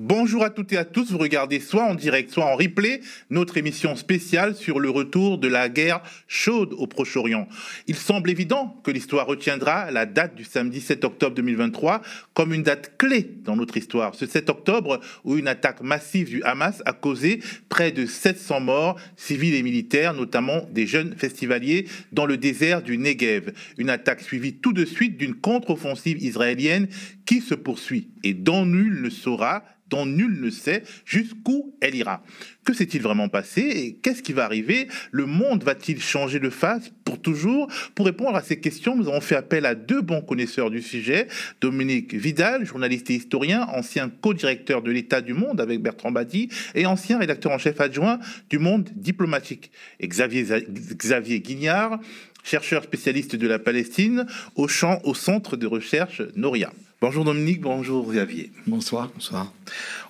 [0.00, 3.56] Bonjour à toutes et à tous, vous regardez soit en direct, soit en replay notre
[3.56, 7.48] émission spéciale sur le retour de la guerre chaude au Proche-Orient.
[7.88, 12.62] Il semble évident que l'histoire retiendra la date du samedi 7 octobre 2023 comme une
[12.62, 14.14] date clé dans notre histoire.
[14.14, 19.00] Ce 7 octobre où une attaque massive du Hamas a causé près de 700 morts
[19.16, 23.52] civils et militaires, notamment des jeunes festivaliers dans le désert du Negev.
[23.78, 26.86] Une attaque suivie tout de suite d'une contre-offensive israélienne
[27.28, 32.22] qui se poursuit et dont nul ne saura dont nul ne sait jusqu'où elle ira.
[32.64, 34.88] Que s'est-il vraiment passé et qu'est-ce qui va arriver?
[35.10, 37.70] Le monde va-t-il changer de face pour toujours?
[37.94, 41.28] Pour répondre à ces questions, nous avons fait appel à deux bons connaisseurs du sujet.
[41.60, 46.86] Dominique Vidal, journaliste et historien, ancien co-directeur de l'État du Monde avec Bertrand Badi et
[46.86, 48.18] ancien rédacteur en chef adjoint
[48.48, 49.70] du Monde diplomatique.
[50.00, 52.00] Et Xavier, Guignard,
[52.42, 54.66] chercheur spécialiste de la Palestine au,
[55.04, 56.72] au centre de recherche Noria.
[57.00, 58.50] Bonjour Dominique, bonjour Xavier.
[58.66, 59.08] Bonsoir.
[59.14, 59.52] Bonsoir.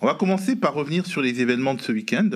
[0.00, 2.30] On va commencer par revenir sur les événements de ce week-end.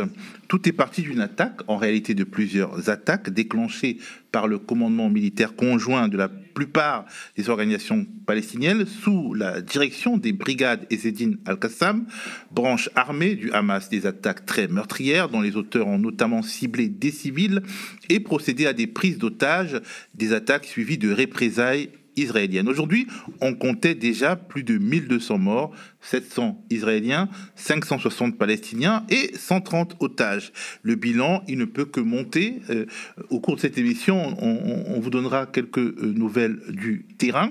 [0.47, 3.97] Tout est parti d'une attaque, en réalité de plusieurs attaques déclenchées
[4.31, 7.07] par le commandement militaire conjoint de la plupart
[7.39, 12.05] des organisations palestiniennes sous la direction des brigades Ezzedine al-Qassam,
[12.51, 13.89] branche armée du Hamas.
[13.89, 17.63] Des attaques très meurtrières dont les auteurs ont notamment ciblé des civils
[18.11, 19.81] et procédé à des prises d'otages,
[20.15, 22.69] des attaques suivies de représailles israélienne.
[22.69, 23.07] Aujourd'hui,
[23.41, 25.73] on comptait déjà plus de 1200 morts,
[26.03, 30.53] 700 Israéliens, 560 Palestiniens et 130 otages.
[30.83, 32.61] Le bilan, il ne peut que monter.
[32.71, 32.87] Euh,
[33.31, 37.51] au cours de cette émission, on, vous donnera quelques euh, nouvelles du terrain.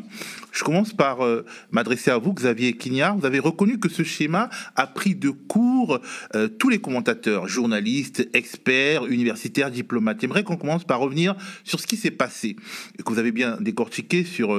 [0.52, 3.17] Je commence par euh, m'adresser à vous, Xavier Quignard.
[3.17, 5.99] Vous avez reconnu que ce schéma a pris de court
[6.59, 10.19] tous les commentateurs, journalistes, experts, universitaires, diplomates.
[10.22, 12.55] J'aimerais qu'on commence par revenir sur ce qui s'est passé,
[13.03, 14.57] que vous avez bien décortiqué sur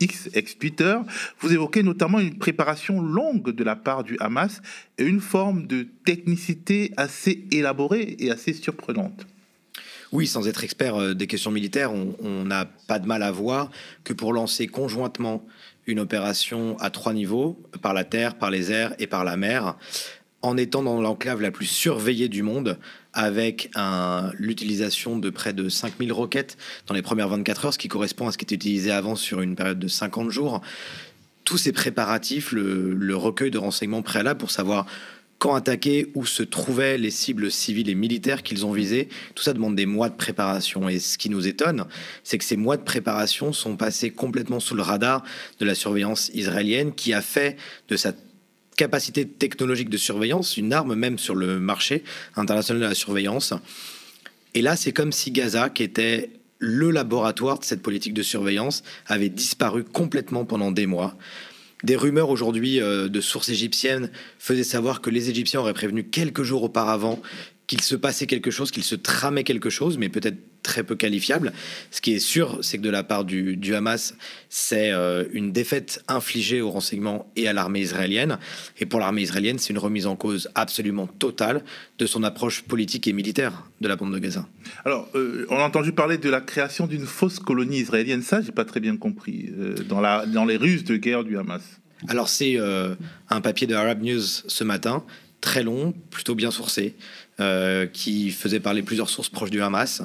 [0.00, 0.96] X, ex Twitter.
[1.40, 4.60] Vous évoquez notamment une préparation longue de la part du Hamas
[4.98, 9.26] et une forme de technicité assez élaborée et assez surprenante.
[10.12, 13.70] Oui, sans être expert euh, des questions militaires, on n'a pas de mal à voir
[14.04, 15.44] que pour lancer conjointement
[15.86, 19.76] une opération à trois niveaux, par la terre, par les airs et par la mer,
[20.42, 22.78] en étant dans l'enclave la plus surveillée du monde,
[23.12, 23.70] avec
[24.38, 28.32] l'utilisation de près de 5000 roquettes dans les premières 24 heures, ce qui correspond à
[28.32, 30.60] ce qui était utilisé avant sur une période de 50 jours
[31.46, 34.84] tous ces préparatifs, le, recueil de renseignements préalables pour savoir
[35.38, 39.52] quand attaquer, où se trouvaient les cibles civiles et militaires qu'ils ont visées, tout ça
[39.52, 40.88] demande des mois de préparation.
[40.88, 41.84] Et ce qui nous étonne,
[42.24, 45.22] c'est que ces mois de préparation sont passés complètement sous le radar
[45.60, 47.56] de la surveillance israélienne, qui a fait
[47.88, 48.12] de sa
[48.76, 52.02] capacité technologique de surveillance une arme même sur le marché
[52.34, 53.52] international de la surveillance.
[54.54, 58.82] Et là, c'est comme si Gaza, qui était le laboratoire de cette politique de surveillance
[59.06, 61.16] avait disparu complètement pendant des mois.
[61.84, 66.42] Des rumeurs aujourd'hui euh, de sources égyptiennes faisaient savoir que les Égyptiens auraient prévenu quelques
[66.42, 67.20] jours auparavant
[67.66, 71.52] qu'il se passait quelque chose, qu'il se tramait quelque chose, mais peut-être très peu qualifiable.
[71.90, 74.14] Ce qui est sûr, c'est que de la part du, Hamas,
[74.48, 78.38] c'est euh, une défaite infligée au renseignement et à l'armée israélienne.
[78.78, 81.62] Et pour l'armée israélienne, c'est une remise en cause absolument totale
[81.98, 84.46] de son approche politique et militaire de la bande de Gaza.
[84.84, 88.22] Alors, euh, on a entendu parler de la création d'une fausse colonie israélienne.
[88.22, 91.38] Ça, j'ai pas très bien compris euh, dans, la, dans les ruses de guerre du
[91.38, 91.62] Hamas.
[92.08, 92.58] Alors, c'est
[93.30, 95.02] un papier de Arab News ce matin,
[95.40, 96.94] très long, plutôt bien sourcé.
[97.92, 100.02] Qui faisait parler plusieurs sources proches du Hamas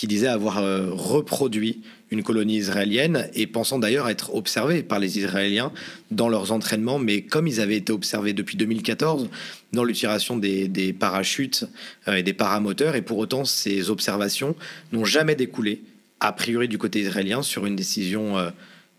[0.00, 5.18] qui disait avoir euh, reproduit une colonie israélienne et pensant d'ailleurs être observés par les
[5.18, 5.72] Israéliens
[6.10, 9.28] dans leurs entraînements, mais comme ils avaient été observés depuis 2014
[9.74, 11.66] dans l'utilisation des, parachutes
[12.08, 14.56] euh, et des paramoteurs, et pour autant ces observations
[14.92, 15.82] n'ont jamais découlé,
[16.20, 18.50] a priori du côté israélien, sur une décision euh,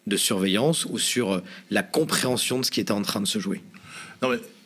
[0.07, 3.61] de surveillance ou sur la compréhension de ce qui était en train de se jouer.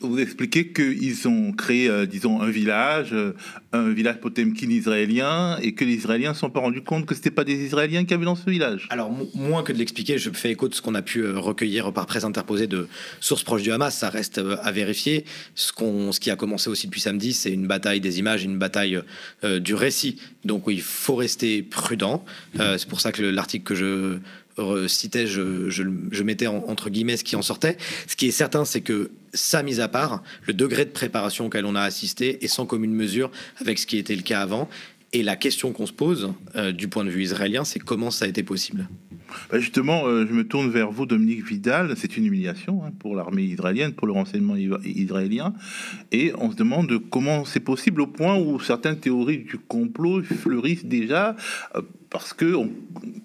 [0.00, 3.32] Vous expliquez qu'ils ont créé, euh, disons, un village, euh,
[3.72, 7.20] un village Potemkin israélien, et que les Israéliens ne sont pas rendus compte que ce
[7.20, 8.86] n'étaient pas des Israéliens qui avaient dans ce village.
[8.90, 11.90] Alors, moins que de l'expliquer, je fais écho de ce qu'on a pu euh, recueillir
[11.94, 12.86] par presse interposée de
[13.20, 13.96] sources proches du Hamas.
[13.96, 15.24] Ça reste à vérifier.
[15.54, 18.58] Ce, qu'on, ce qui a commencé aussi depuis samedi, c'est une bataille des images, une
[18.58, 19.00] bataille
[19.42, 20.20] du récit.
[20.44, 22.26] Donc, il faut rester prudent.
[22.54, 24.18] c'est pour ça que l'article que je
[24.88, 27.76] citais, je, mettais entre guillemets ce qui en sortait.
[28.06, 31.66] Ce qui est certain, c'est que ça mise à part, le degré de préparation auquel
[31.66, 33.30] on a assisté est sans commune mesure
[33.60, 34.68] avec ce qui était le cas avant.
[35.12, 38.24] Et la question qu'on se pose euh, du point de vue israélien, c'est comment ça
[38.24, 38.88] a été possible?
[39.50, 41.94] Bah, Justement, euh, je me tourne vers vous, Dominique Vidal.
[41.96, 45.54] C'est une humiliation hein, pour l'armée israélienne, pour le renseignement israélien.
[46.10, 50.84] Et on se demande comment c'est possible au point où certaines théories du complot fleurissent
[50.84, 51.36] déjà
[51.76, 52.54] euh, parce que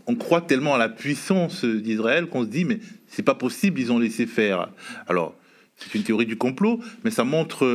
[0.07, 3.91] on, croit tellement à la puissance d'Israël qu'on se dit mais c'est pas possible, ils
[3.91, 4.69] ont laissé faire.
[5.07, 5.33] Alors
[5.77, 7.65] c'est une théorie du complot, mais ça montre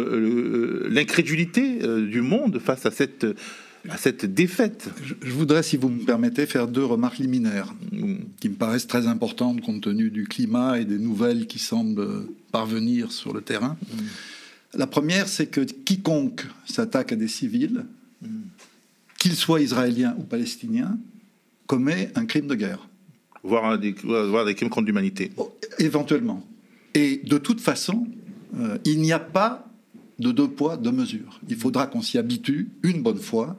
[0.89, 3.27] l'incrédulité du monde face à cette
[3.91, 4.91] à cette défaite.
[5.03, 7.75] Je, voudrais, si vous me permettez, faire deux remarques liminaires
[8.41, 13.13] qui me paraissent très importantes compte tenu du climat et des nouvelles qui semblent parvenir
[13.13, 13.77] sur le terrain.
[14.75, 17.85] La première, c'est que quiconque s'attaque à des civils,
[19.19, 20.99] qu'ils soient israéliens ou palestiniens,
[21.67, 22.89] commet un crime de guerre.
[23.43, 25.33] Voire des, des crimes contre l'humanité.
[25.37, 26.45] Oh, éventuellement.
[26.95, 28.07] Et de toute façon,
[28.59, 29.69] euh, il n'y a pas
[30.19, 31.41] de deux poids, deux mesures.
[31.49, 33.57] Il faudra qu'on s'y habitue une bonne fois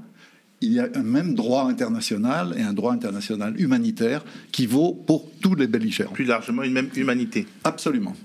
[0.62, 5.30] il y a un même droit international et un droit international humanitaire qui vaut pour
[5.40, 6.14] tous les belligérants.
[6.14, 7.46] Plus largement, une même humanité.
[7.64, 8.16] Absolument.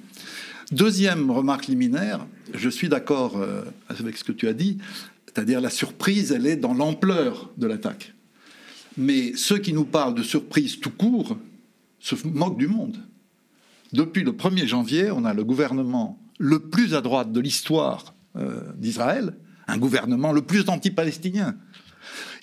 [0.71, 4.79] Deuxième remarque liminaire, je suis d'accord euh, avec ce que tu as dit,
[5.27, 8.15] c'est-à-dire la surprise, elle est dans l'ampleur de l'attaque.
[8.97, 11.37] Mais ceux qui nous parlent de surprise tout court
[11.99, 12.99] se moquent du monde.
[13.93, 18.61] Depuis le 1er janvier, on a le gouvernement le plus à droite de l'histoire euh,
[18.77, 19.35] d'Israël,
[19.69, 21.57] un gouvernement le plus anti-palestinien.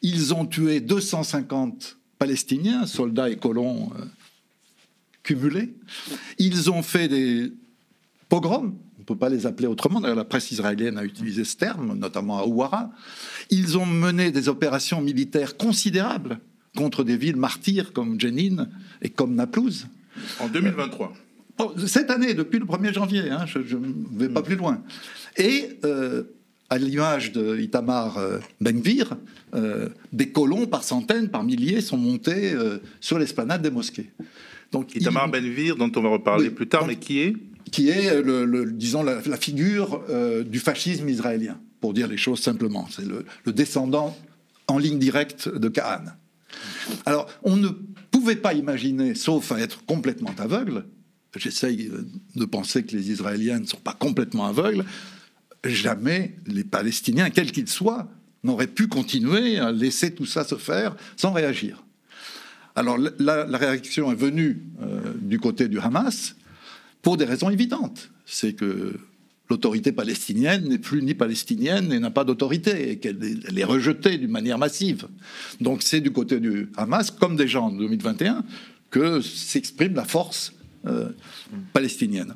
[0.02, 4.06] Ils ont tué 250 Palestiniens, soldats et colons euh,
[5.24, 5.74] cumulés.
[6.38, 7.54] Ils ont fait des
[8.28, 11.56] pogroms, on ne peut pas les appeler autrement, d'ailleurs la presse israélienne a utilisé ce
[11.56, 12.92] terme, notamment à Ouara.
[13.50, 16.40] Ils ont mené des opérations militaires considérables
[16.76, 18.68] contre des villes martyrs comme Jenin
[19.02, 19.88] et comme Naplouse.
[20.40, 21.14] En 2023
[21.88, 24.82] cette année, depuis le 1er janvier, hein, je ne vais pas plus loin.
[25.38, 26.24] Et euh,
[26.69, 29.18] à l'image de Itamar euh, Benvir,
[29.56, 34.12] euh, des colons par centaines, par milliers sont montés euh, sur l'esplanade des mosquées.
[34.71, 37.33] Donc, Itamar Benvir, dont on va reparler plus tard, mais qui est
[37.71, 40.04] Qui est, le, disons, la, figure
[40.45, 42.88] du fascisme israélien, pour dire les choses simplement.
[42.92, 44.16] C'est le, le, descendant
[44.68, 46.06] en ligne directe de Kahan.
[47.07, 47.69] Alors, on ne
[48.12, 50.86] pouvait pas imaginer, sauf à être complètement aveugle,
[51.36, 51.92] j'essaye
[52.36, 54.86] de penser que les Israéliens ne sont pas complètement aveugles,
[55.64, 58.08] jamais les Palestiniens, quels qu'ils soient,
[58.44, 61.84] n'auraient pu continuer à laisser tout ça se faire sans réagir.
[62.76, 66.36] Alors la, réaction est venue euh, du côté du Hamas
[67.02, 68.10] pour des raisons évidentes.
[68.26, 68.94] C'est que
[69.50, 73.18] l'autorité palestinienne n'est plus ni palestinienne et n'a pas d'autorité, et qu'elle
[73.58, 75.08] est rejetée d'une manière massive.
[75.60, 78.44] Donc c'est du côté du Hamas, comme déjà en 2021,
[78.92, 80.54] que s'exprime la force
[80.88, 81.10] euh,
[81.74, 82.36] palestinienne.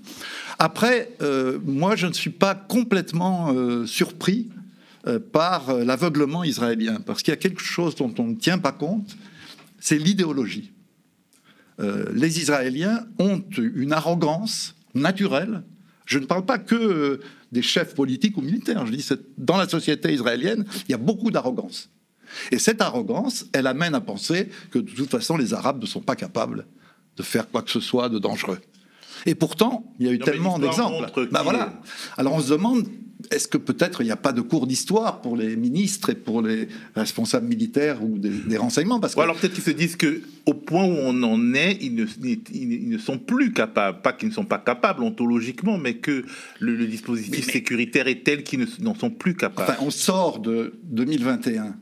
[0.60, 4.50] Après, euh, moi, je ne suis pas complètement euh, surpris
[5.34, 9.18] par l'aveuglement israélien, parce qu'il y a quelque chose dont on ne tient pas compte,
[9.78, 10.72] c'est l'idéologie.
[12.14, 15.64] les Israéliens ont une arrogance naturelle.
[16.06, 17.20] Je ne parle pas que
[17.52, 18.86] des chefs politiques ou militaires.
[18.86, 21.90] Je dis que dans la société israélienne, il y a beaucoup d'arrogance.
[22.52, 26.02] Et cette arrogance, elle amène à penser que de toute façon, les Arabes ne sont
[26.02, 26.66] pas capables
[27.18, 28.60] de faire quoi que ce soit de dangereux.
[29.26, 31.28] Et pourtant, il y a eu tellement d'exemples.
[31.32, 31.82] Ben voilà.
[32.18, 32.88] Alors on se demande,
[33.32, 36.42] est-ce que peut-être il n'y a pas de cours d'histoire pour les ministres et pour
[36.42, 39.00] les responsables militaires ou des, renseignements?
[39.00, 39.20] Parce que...
[39.20, 42.06] Ou alors peut-être qu'ils se disent que au point où on en est, ils ne,
[42.54, 46.26] ils ne sont plus capables, pas qu'ils ne sont pas capables ontologiquement, mais que
[46.60, 49.72] le, dispositif sécuritaire est tel qu'ils n'en sont plus capables.
[49.72, 51.76] Enfin, on sort de 2021,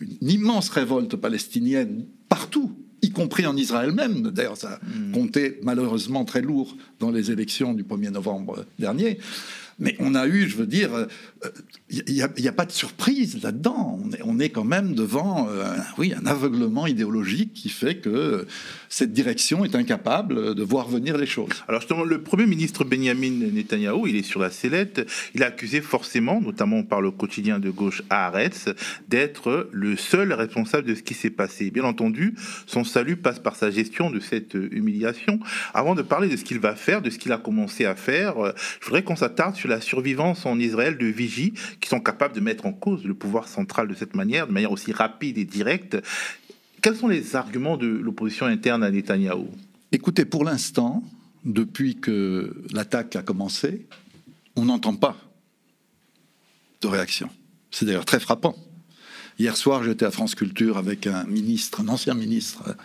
[0.00, 4.22] une immense révolte palestinienne partout y compris en Israël même.
[4.30, 5.12] D'ailleurs, ça a hmm.
[5.12, 9.18] compté malheureusement très lourd dans les élections du 1er novembre dernier.
[9.78, 10.90] Mais on a eu, je veux dire,
[11.88, 14.00] il euh, n'y a, pas de surprise là-dedans.
[14.24, 18.46] On est, quand même devant euh, oui, un aveuglement idéologique qui fait que
[18.88, 21.50] cette direction est incapable de voir venir les choses.
[21.68, 25.08] Alors justement, le Premier ministre Benjamin Netanyahou, il est sur la sellette.
[25.34, 28.68] Il a accusé forcément, notamment par le quotidien de gauche Haaretz,
[29.08, 31.70] d'être le seul responsable de ce qui s'est passé.
[31.70, 32.34] Bien entendu,
[32.66, 35.38] son salut passe par sa gestion de cette humiliation.
[35.72, 38.38] Avant de parler de ce qu'il va faire, de ce qu'il a commencé à faire,
[38.38, 42.34] euh, je voudrais qu'on s'attarde sur la survivance en Israël de vigies qui sont capables
[42.34, 45.44] de mettre en cause le pouvoir central de cette manière, de manière aussi rapide et
[45.44, 45.96] directe.
[46.82, 49.48] Quels sont les arguments de l'opposition interne à Netanyahou?
[49.92, 51.02] Écoutez, pour l'instant,
[51.44, 53.86] depuis que l'attaque a commencé,
[54.56, 55.16] on n'entend pas
[56.82, 57.28] de réaction.
[57.70, 58.56] C'est d'ailleurs très frappant.
[59.38, 62.76] Hier soir, j'étais à France Culture avec un ministre, un ancien ministre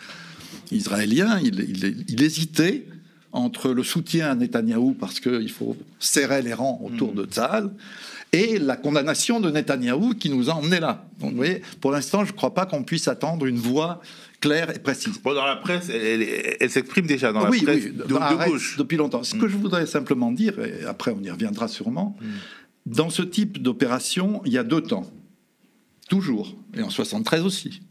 [0.70, 1.40] israélien.
[1.40, 2.86] il hésitait
[3.32, 7.16] entre le soutien à Netanyahou, parce qu'il faut serrer les rangs autour mm.
[7.16, 7.70] de Tzahal,
[8.32, 11.04] et la condamnation de Netanyahou qui nous a emmenés là.
[11.20, 14.00] Donc, vous voyez, pour l'instant, je ne crois pas qu'on puisse attendre une voix
[14.40, 15.20] claire et précise.
[15.22, 18.76] Bon, dans la presse, elle, s'exprime déjà dans la presse oui, de, gauche.
[18.78, 19.22] Depuis longtemps.
[19.22, 22.26] Ce que je voudrais simplement dire, et après on y reviendra sûrement, mm.
[22.86, 25.10] dans ce type d'opération, il y a deux temps.
[26.08, 26.56] Toujours.
[26.76, 27.82] Et en 73 aussi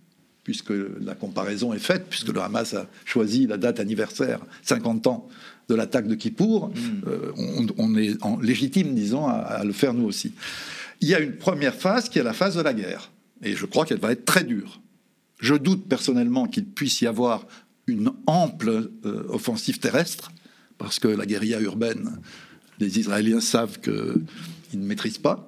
[0.43, 5.29] puisque la comparaison est faite, puisque le Hamas a choisi la date anniversaire, 50 ans
[5.71, 6.73] de l'attaque de Kippour, Mm.
[7.07, 10.33] euh, on, on est en légitime, disons, à, à le faire nous aussi.
[10.99, 13.09] Il y a une première phase qui est la phase de la guerre.
[13.43, 14.81] Et je crois qu'elle va être très dure.
[15.39, 17.45] Je doute personnellement qu'il puisse y avoir
[17.87, 20.31] une ample euh, offensive terrestre,
[20.77, 22.05] parce que la guérilla urbaine,
[22.79, 25.47] les Israéliens savent qu'ils ne maîtrisent pas.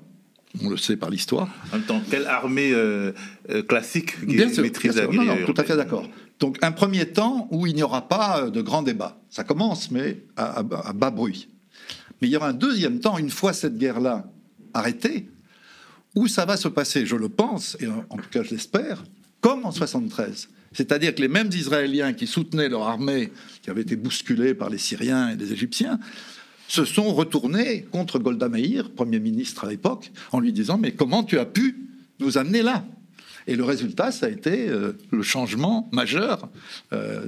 [0.63, 1.49] On le sait par l'histoire.
[1.73, 3.11] En temps, quelle armée euh,
[3.67, 5.23] classique qui Bien sûr, maîtrise bien la sûr.
[5.23, 6.07] Non, non, tout à fait d'accord.
[6.43, 9.17] Donc un premier temps où il n'y aura pas euh, de grand débat.
[9.29, 11.47] Ça commence, mais à, bas bruit.
[12.19, 14.25] Mais il y aura un deuxième temps, une fois cette guerre-là
[14.73, 15.29] arrêtée,
[16.15, 19.05] où ça va se passer, je le pense, et en en tout cas je l'espère,
[19.39, 20.49] comme en 73.
[20.73, 23.31] C'est-à-dire que les mêmes Israéliens qui soutenaient leur armée,
[23.61, 25.97] qui avait été bousculée par les Syriens et les Égyptiens,
[26.67, 31.23] se sont retournés contre Golda Meir, Premier ministre à l'époque, en lui disant Mais comment
[31.23, 31.87] tu as pu
[32.19, 32.83] nous amener là?
[33.47, 36.49] Et le résultat, ça a été euh, le changement majeur
[36.91, 37.27] euh,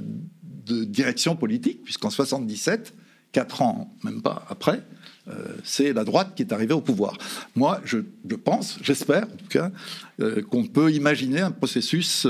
[0.66, 2.94] de direction politique, puisqu'en 77,
[3.32, 4.82] quatre ans, même pas après,
[5.28, 5.32] euh,
[5.64, 7.18] c'est la droite qui est arrivée au pouvoir.
[7.54, 7.98] Moi, je,
[8.36, 9.70] pense, j'espère en tout cas,
[10.50, 12.26] qu'on peut imaginer un processus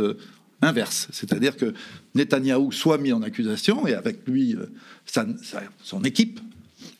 [0.62, 1.74] inverse, c'est-à-dire que
[2.14, 4.56] Netanyahou soit mis en accusation et avec lui
[5.04, 6.40] son équipe,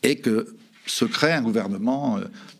[0.03, 2.19] et que se crée un gouvernement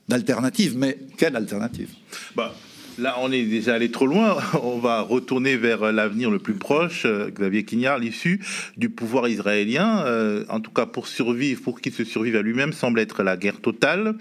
[0.09, 0.75] d'alternative.
[0.75, 1.89] Mais quelle alternative?
[2.35, 2.53] Bah,
[2.97, 4.37] là, on est déjà allé trop loin.
[4.63, 7.03] On va retourner vers l'avenir le plus proche.
[7.05, 8.41] Euh, Xavier Quignard, l'issue
[8.77, 12.73] du pouvoir israélien, euh, en tout cas pour survivre, pour qu'il se survive à lui-même,
[12.73, 14.15] semble être la guerre totale.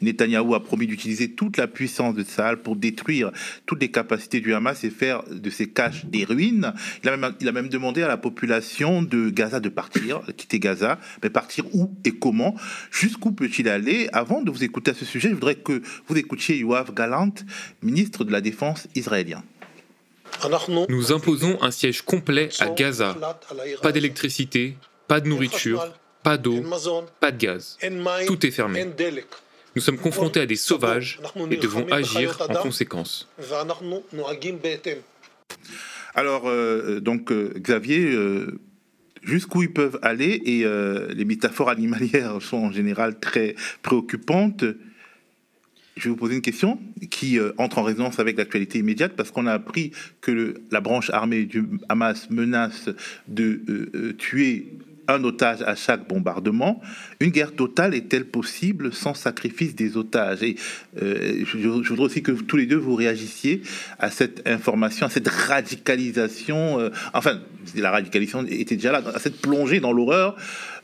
[0.00, 3.30] Netanyahou a promis d'utiliser toute la puissance de Tsahal pour détruire
[3.66, 6.72] toutes les capacités du Hamas et faire de ces caches des ruines.
[7.02, 10.58] Il a même, il a même demandé à la population de Gaza de partir, quitter
[10.58, 12.54] Gaza, mais partir où et comment?
[12.90, 14.08] Jusqu'où peut-il aller?
[14.12, 17.34] Avant de vous écouter à ce sujet, je voudrais que vous écoutiez Yoav Galant,
[17.82, 19.42] ministre de la Défense israélien.
[20.88, 23.16] Nous imposons un siège complet à Gaza.
[23.82, 24.76] Pas d'électricité,
[25.08, 25.92] pas de nourriture,
[26.22, 26.62] pas d'eau,
[27.18, 27.78] pas de gaz.
[28.26, 28.86] Tout est fermé.
[29.76, 33.28] Nous sommes confrontés à des sauvages et devons agir en conséquence.
[36.14, 38.58] Alors, euh, donc, euh, Xavier, euh,
[39.22, 44.64] jusqu'où ils peuvent aller, et euh, les métaphores animalières sont en général très préoccupantes.
[45.96, 49.30] Je vais vous poser une question qui euh, entre en résonance avec l'actualité immédiate parce
[49.30, 52.88] qu'on a appris que le- la branche armée du Hamas menace
[53.28, 54.66] de euh, euh, tuer
[55.14, 56.80] un otage à chaque bombardement.
[57.20, 60.42] Une guerre totale est-elle possible sans sacrifice des otages?
[60.42, 60.56] Et
[61.02, 63.62] euh, je, voudrais aussi que tous les deux vous réagissiez
[63.98, 66.80] à cette information, à cette radicalisation.
[66.80, 67.40] euh, enfin,
[67.76, 70.36] la radicalisation était déjà là, à cette plongée dans l'horreur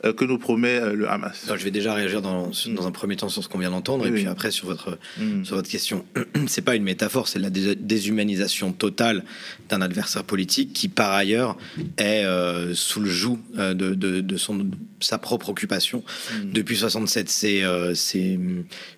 [0.03, 1.43] que nous promet euh, le Hamas.
[1.45, 3.71] Alors, je vais déjà réagir dans, sur- dans un premier temps sur ce qu'on vient
[3.71, 5.43] d'entendre Oui, et puis après sur votre, Mm.
[5.45, 6.05] sur votre question.
[6.47, 9.23] C'est pas une métaphore, c'est la dés- déshumanisation totale
[9.69, 11.57] d'un adversaire politique qui, par ailleurs,
[11.97, 14.65] est euh, sous le joug euh, de, de- de son, de
[14.99, 16.03] sa propre occupation.
[16.43, 17.93] Depuis 67, c'est euh,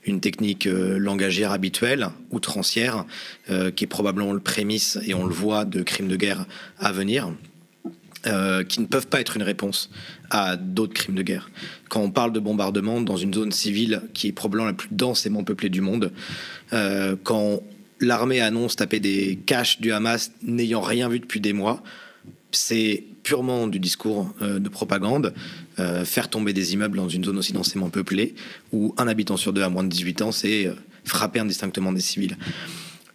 [0.05, 3.05] une technique euh, langagière habituelle, outrancière,
[3.49, 6.45] euh, qui est probablement le prémisse, et on le voit, de crimes de guerre
[6.79, 7.31] à venir
[8.27, 9.89] euh, qui ne peuvent pas être une réponse
[10.29, 11.49] à d'autres crimes de guerre.
[11.87, 15.45] Quand on parle de bombardement dans une zone civile qui est probablement la plus densément
[15.45, 16.11] peuplée du monde,
[16.73, 17.63] euh, quand
[18.01, 21.81] l'armée annonce taper des caches du Hamas n'ayant rien vu depuis des mois,
[22.51, 25.33] c'est purement du discours euh, de propagande,
[26.03, 28.35] faire tomber des immeubles dans une zone aussi densément peuplée,
[28.73, 30.69] où un habitant sur deux à moins de 18 ans, c'est
[31.05, 32.37] frapper indistinctement des civils.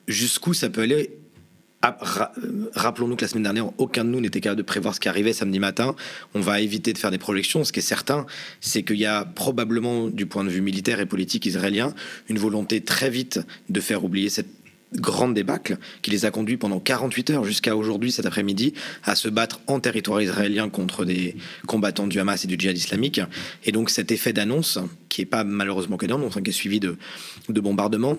[0.08, 1.10] Jusqu'où ça peut aller
[2.74, 5.32] Rappelons-nous que la semaine dernière, aucun de nous n'était capable de prévoir ce qui arrivait
[5.32, 5.94] samedi matin.
[6.34, 7.64] On va éviter de faire des projections.
[7.64, 8.26] Ce qui est certain,
[8.60, 11.94] c'est qu'il y a probablement, du point de vue militaire et politique israélien,
[12.28, 14.48] une volonté très vite de faire oublier cette
[14.94, 19.28] grande débâcle qui les a conduits pendant 48 heures jusqu'à aujourd'hui, cet après-midi, à se
[19.28, 21.36] battre en territoire israélien contre des
[21.66, 23.20] combattants du Hamas et du djihad islamique.
[23.64, 26.80] Et donc cet effet d'annonce, qui n'est pas malheureusement que d'annonce, hein, qui est suivi
[26.80, 26.96] de,
[27.48, 28.16] de bombardements,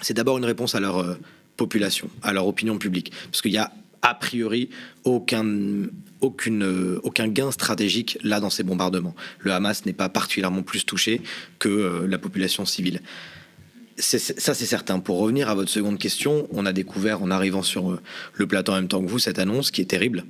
[0.00, 1.14] c'est d'abord une réponse à leur euh,
[1.56, 3.12] population, à leur opinion publique.
[3.30, 3.72] Parce qu'il y a
[4.02, 4.68] a priori
[5.04, 5.44] aucun,
[6.20, 9.16] aucune, aucun gain stratégique là dans ces bombardements.
[9.40, 11.22] Le Hamas n'est pas particulièrement plus touché
[11.58, 13.00] que euh, la population civile.
[13.98, 14.18] Ça,
[14.54, 14.98] c'est certain.
[15.00, 18.00] Pour revenir à votre seconde question, on a découvert en arrivant sur euh,
[18.34, 20.24] le plateau en même temps que vous cette annonce qui est terrible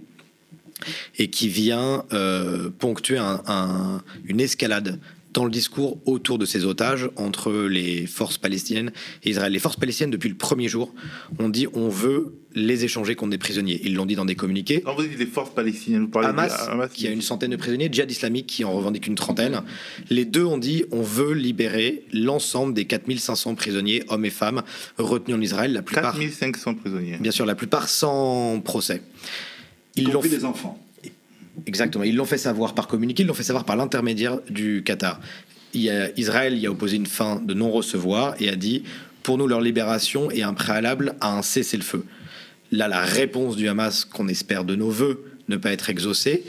[1.19, 5.01] et qui vient euh, ponctuer un- un- une escalade
[5.37, 8.91] dans le discours autour de ces otages entre les forces palestiniennes
[9.23, 9.53] et Israël.
[9.53, 10.95] Les forces palestiniennes, depuis le premier jour,
[11.39, 13.79] ont dit on veut les échanger contre des prisonniers.
[13.85, 14.81] Ils l'ont dit dans des communiqués.
[14.81, 17.51] Quand vous dites les forces palestiniennes, vous parlez Hamas, de Hamas qui a une centaine
[17.51, 19.61] de prisonniers, Djihad islamique qui en revendique une trentaine.
[20.09, 24.63] Les deux ont dit on veut libérer l'ensemble des 4500 prisonniers, hommes et femmes,
[24.97, 27.19] retenus en Israël, la plupart, 4500 prisonniers.
[27.21, 29.03] bien sûr, la plupart sans procès.
[29.97, 30.86] Y Ils l'ont compris les enfants.
[31.67, 32.05] Exactement.
[32.05, 35.21] Ils l'ont fait savoir par communiqué, ils l'ont fait savoir par l'intermédiaire du Qatar.
[35.75, 38.85] Israël y a opposé une fin de non-recevoir et a dit
[39.23, 42.05] pour nous leur libération est un préalable à un cessez-le-feu.
[42.71, 46.43] Là, la réponse du Hamas qu'on espère de nos voeux ne pas être exaucée,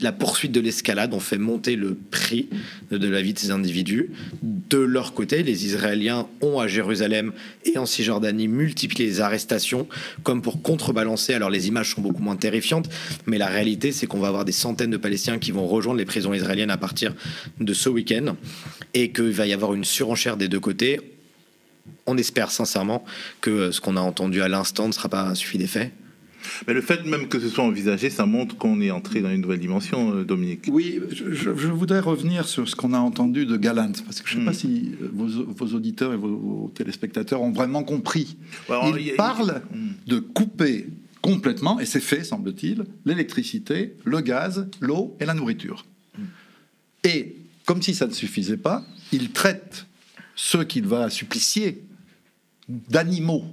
[0.00, 2.48] la poursuite de l'escalade ont fait monter le prix
[2.90, 4.10] de la vie de ces individus.
[4.42, 7.32] De leur côté, les Israéliens ont à Jérusalem
[7.64, 9.86] et en Cisjordanie multiplié les arrestations
[10.22, 11.34] comme pour contrebalancer.
[11.34, 12.88] Alors les images sont beaucoup moins terrifiantes,
[13.26, 16.04] mais la réalité c'est qu'on va avoir des centaines de Palestiniens qui vont rejoindre les
[16.04, 17.14] prisons israéliennes à partir
[17.60, 18.36] de ce week-end
[18.94, 21.00] et qu'il va y avoir une surenchère des deux côtés.
[22.06, 23.04] On espère sincèrement
[23.40, 25.92] que ce qu'on a entendu à l'instant ne sera pas suffit d'effet
[26.66, 29.40] mais le fait même que ce soit envisagé, ça montre qu'on est entré dans une
[29.40, 30.66] nouvelle dimension, euh, Dominique.
[30.70, 34.40] Oui, je, voudrais revenir sur ce qu'on a entendu de Galant, parce que je ne
[34.40, 34.54] sais pas hmm.
[34.54, 38.36] si euh, vos, auditeurs et vos, téléspectateurs ont vraiment compris.
[38.68, 39.90] il, parle hmm.
[40.06, 40.86] de couper
[41.20, 45.86] complètement, et c'est fait, semble-t-il, l'électricité, le gaz, l'eau et la nourriture.
[46.18, 46.24] Hmm.
[47.04, 49.86] Et comme si ça ne suffisait pas, il traite
[50.34, 51.84] ceux qu'il va supplicier
[52.68, 53.44] d'animaux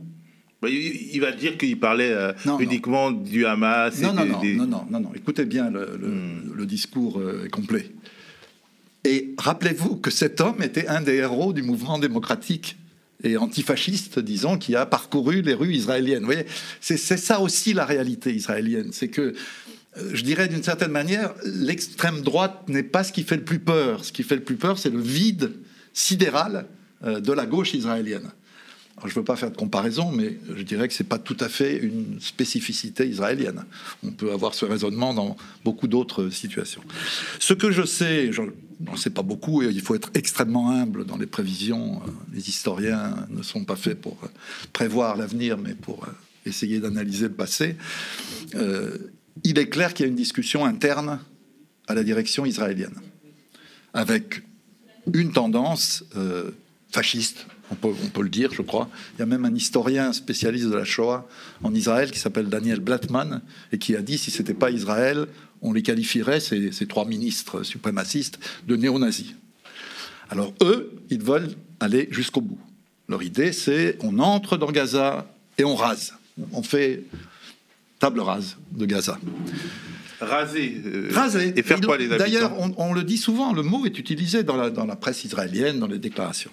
[0.67, 4.01] il va dire qu'il parlait euh, uniquement du Hamas.
[4.01, 6.65] Non, non, non, non, non, non, Écoutez bien, le, hmm.
[6.65, 7.91] discours euh, est complet.
[9.05, 12.77] Et rappelez-vous que cet homme était un des héros du mouvement démocratique
[13.23, 16.19] et antifasciste, disons, qui a parcouru les rues israéliennes.
[16.19, 16.45] Vous voyez,
[16.81, 18.89] c'est ça aussi la réalité israélienne.
[18.91, 19.33] C'est que,
[19.97, 23.59] euh, je dirais d'une certaine manière, l'extrême droite n'est pas ce qui fait le plus
[23.59, 24.03] peur.
[24.03, 25.53] Ce qui fait le plus peur, c'est le vide
[25.93, 26.65] sidéral
[27.01, 28.29] de la gauche israélienne
[29.05, 31.37] je ne veux pas faire de comparaison, mais je dirais que ce n'est pas tout
[31.39, 33.63] à fait une spécificité israélienne.
[34.03, 36.81] On peut avoir ce raisonnement dans beaucoup d'autres situations.
[37.39, 38.41] Ce que je sais, je
[38.79, 42.01] n'en sais pas beaucoup, et il faut être extrêmement humble dans les prévisions.
[42.33, 44.17] Les historiens ne sont pas faits pour
[44.73, 46.05] prévoir l'avenir, mais pour
[46.45, 47.75] essayer d'analyser le passé.
[48.55, 48.97] Euh,
[49.43, 51.19] il est clair qu'il y a une discussion interne
[51.87, 52.95] à la direction israélienne,
[53.93, 54.43] avec
[55.13, 56.51] une tendance euh,
[56.91, 58.89] fasciste on peut, le dire, je crois.
[59.15, 61.27] Il y a même un historien spécialiste de la Shoah
[61.63, 63.41] en Israël qui s'appelle Daniel Blattman
[63.71, 65.27] et qui a dit si ce n'était pas Israël,
[65.61, 69.35] on les qualifierait, ces, ces trois ministres suprémacistes, de néo-nazis.
[70.29, 72.59] Alors eux, ils veulent aller jusqu'au bout.
[73.07, 76.13] Leur idée, c'est on entre dans Gaza et on rase.
[76.53, 77.03] On fait
[77.99, 79.19] table rase de Gaza.
[80.21, 80.81] Raser.
[80.85, 81.53] Euh, Raser.
[81.55, 82.23] Et faire quoi les habitants?
[82.23, 85.79] D'ailleurs, on, le dit souvent, le mot est utilisé dans la, dans la, presse israélienne,
[85.79, 86.51] dans les déclarations.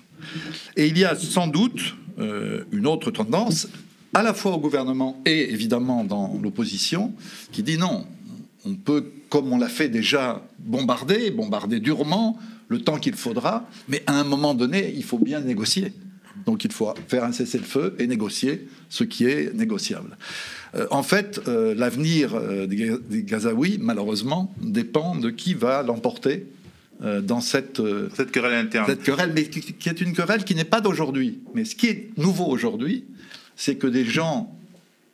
[0.77, 3.69] Et il y a sans doute euh, une autre tendance,
[4.15, 7.13] à la fois au gouvernement et évidemment dans l'opposition,
[7.53, 8.07] qui dit non,
[8.65, 14.03] on peut, comme on l'a fait déjà, bombarder, bombarder durement, le temps qu'il faudra, mais
[14.07, 15.93] à un moment donné, il faut bien négocier.
[16.45, 20.17] Donc il faut faire un cessez-le-feu et négocier ce qui est négociable.
[20.75, 26.47] Euh, en fait, euh, l'avenir euh, des Gazaouis, malheureusement, dépend de qui va l'emporter
[27.01, 27.81] dans cette,
[28.15, 28.87] cette querelle interne.
[28.87, 31.41] Cette querelle, mais qui, qui est une querelle qui n'est pas d'aujourd'hui.
[31.55, 33.05] Mais ce qui est nouveau aujourd'hui,
[33.55, 34.57] c'est que des gens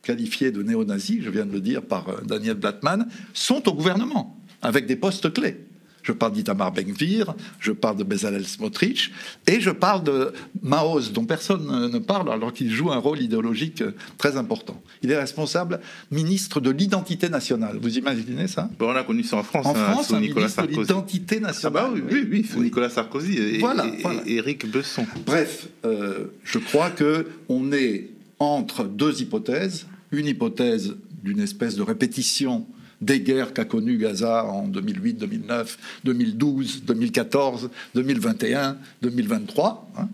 [0.02, 4.86] qualifiés de néo-nazis, je viens de le dire par Daniel Blattman, sont au gouvernement, avec
[4.86, 5.56] des postes clés.
[6.02, 9.12] Je parle d'Itamar Ben-Gvir, je parle de Bezalel Smotrich,
[9.46, 13.82] et je parle de Maoz, dont personne ne parle alors qu'il joue un rôle idéologique
[14.18, 14.80] très important.
[15.02, 17.78] Il est responsable ministre de l'identité nationale.
[17.80, 18.68] Vous imaginez ça?
[18.78, 19.66] Bon, On a connu ça en France.
[19.66, 21.84] En hein, France, un Nicolas de l'identité nationale.
[21.84, 23.86] Ah bah oui, oui, oui, Nicolas Sarkozy et, voilà,
[24.26, 25.06] Éric Besson.
[25.24, 29.86] Bref, euh, je crois que on est entre deux hypothèses.
[30.10, 32.66] Une hypothèse d'une espèce de répétition
[33.02, 40.08] des guerres qu'a connues Gaza en 2008, 2009, 2012, 2014, 2021, 2023, hein,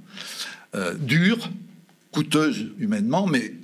[0.74, 1.50] euh, dure,
[2.10, 3.54] coûteuse humainement, mais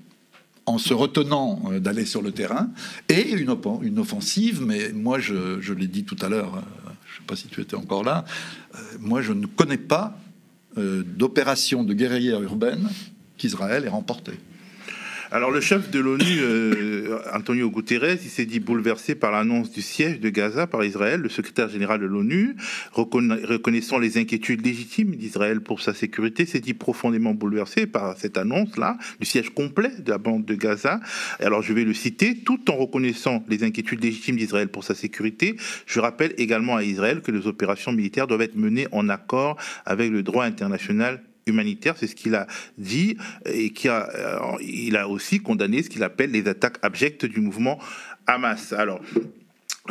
[0.67, 2.71] en se retenant euh, d'aller sur le terrain,
[3.09, 3.51] et une,
[3.99, 7.49] offensive, mais moi je, l'ai dit tout à l'heure, euh, je ne sais pas si
[7.49, 8.25] tu étais encore là,
[9.01, 10.19] moi je ne connais pas
[10.77, 12.89] d'opération de guérilla urbaine
[13.39, 14.41] qu'Israël ait remportée.
[15.35, 19.83] Alors le chef de l'ONU, euh, Antonio Guterres, il s'est dit bouleversé par l'annonce du
[19.83, 21.21] siège de Gaza par Israël.
[21.21, 22.55] Le secrétaire général de l'ONU,
[22.93, 28.97] reconnaissant les inquiétudes légitimes d'Israël pour sa sécurité, s'est dit profondément bouleversé par cette annonce-là,
[29.19, 31.01] du siège complet de la bande de Gaza.
[31.41, 35.57] Alors je vais le citer, tout en reconnaissant les inquiétudes légitimes d'Israël pour sa sécurité,
[35.87, 40.13] je rappelle également à Israël que les opérations militaires doivent être menées en accord avec
[40.13, 42.47] le droit international humanitaire, c'est ce qu'il a
[42.79, 47.27] dit, et qui a, euh, il a aussi condamné ce qu'il appelle les attaques abjectes
[47.27, 47.79] du mouvement
[48.27, 48.73] Hamas.
[48.73, 49.01] Alors,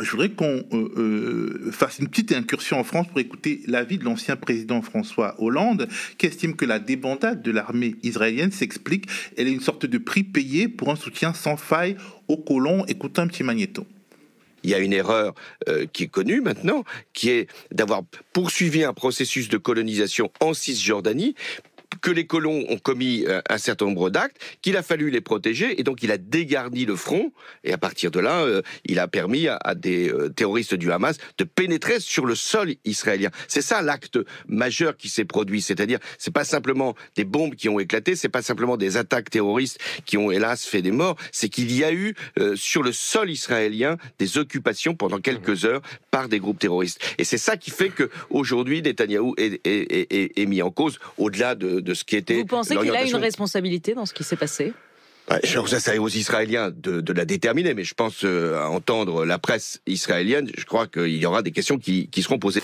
[0.00, 4.04] je voudrais qu'on euh, euh, fasse une petite incursion en France pour écouter l'avis de
[4.04, 5.88] l'ancien président François Hollande,
[6.18, 9.06] qui estime que la débandade de l'armée israélienne s'explique.
[9.36, 12.84] Elle est une sorte de prix payé pour un soutien sans faille aux colons.
[12.86, 13.86] Écoutez un petit magnéto.
[14.64, 15.34] Il y a une erreur
[15.68, 21.34] euh, qui est connue maintenant, qui est d'avoir poursuivi un processus de colonisation en Cisjordanie
[22.04, 25.80] que les colons ont commis euh, un certain nombre d'actes, qu'il a fallu les protéger,
[25.80, 27.32] et donc il a dégarni le front,
[27.64, 31.16] et à partir de là, euh, il a permis à, des euh, terroristes du Hamas
[31.38, 33.30] de pénétrer sur le sol israélien.
[33.48, 37.80] C'est ça l'acte majeur qui s'est produit, c'est-à-dire c'est pas simplement des bombes qui ont
[37.80, 41.74] éclaté, c'est pas simplement des attaques terroristes qui ont hélas fait des morts, c'est qu'il
[41.74, 42.14] y a eu
[42.54, 47.00] sur le sol israélien des occupations pendant quelques heures par des groupes terroristes.
[47.16, 51.80] Et c'est ça qui fait que aujourd'hui Netanyahou est, est mis en cause au-delà de,
[51.80, 52.34] de ce qui était.
[52.36, 54.72] Vous pensez qu'il a une responsabilité dans ce qui s'est passé?
[55.42, 59.38] Je ça, c'est aux Israéliens de, la déterminer, mais je pense euh, à entendre la
[59.38, 62.62] presse israélienne, je crois qu'il y aura des questions qui, seront posées.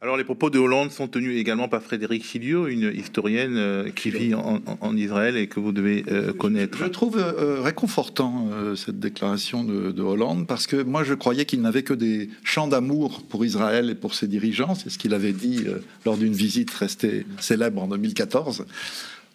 [0.00, 4.10] Alors, les propos de Hollande sont tenus également par Frédéric Chilio, une historienne euh, qui
[4.10, 6.78] vit en, Israël et que vous devez euh, connaître.
[6.78, 7.16] Je trouve
[7.62, 12.28] réconfortant cette déclaration de, de, Hollande parce que moi, je croyais qu'il n'avait que des
[12.44, 14.74] chants d'amour pour Israël et pour ses dirigeants.
[14.74, 15.64] C'est ce qu'il avait dit
[16.04, 18.66] lors d'une visite restée célèbre en 2014.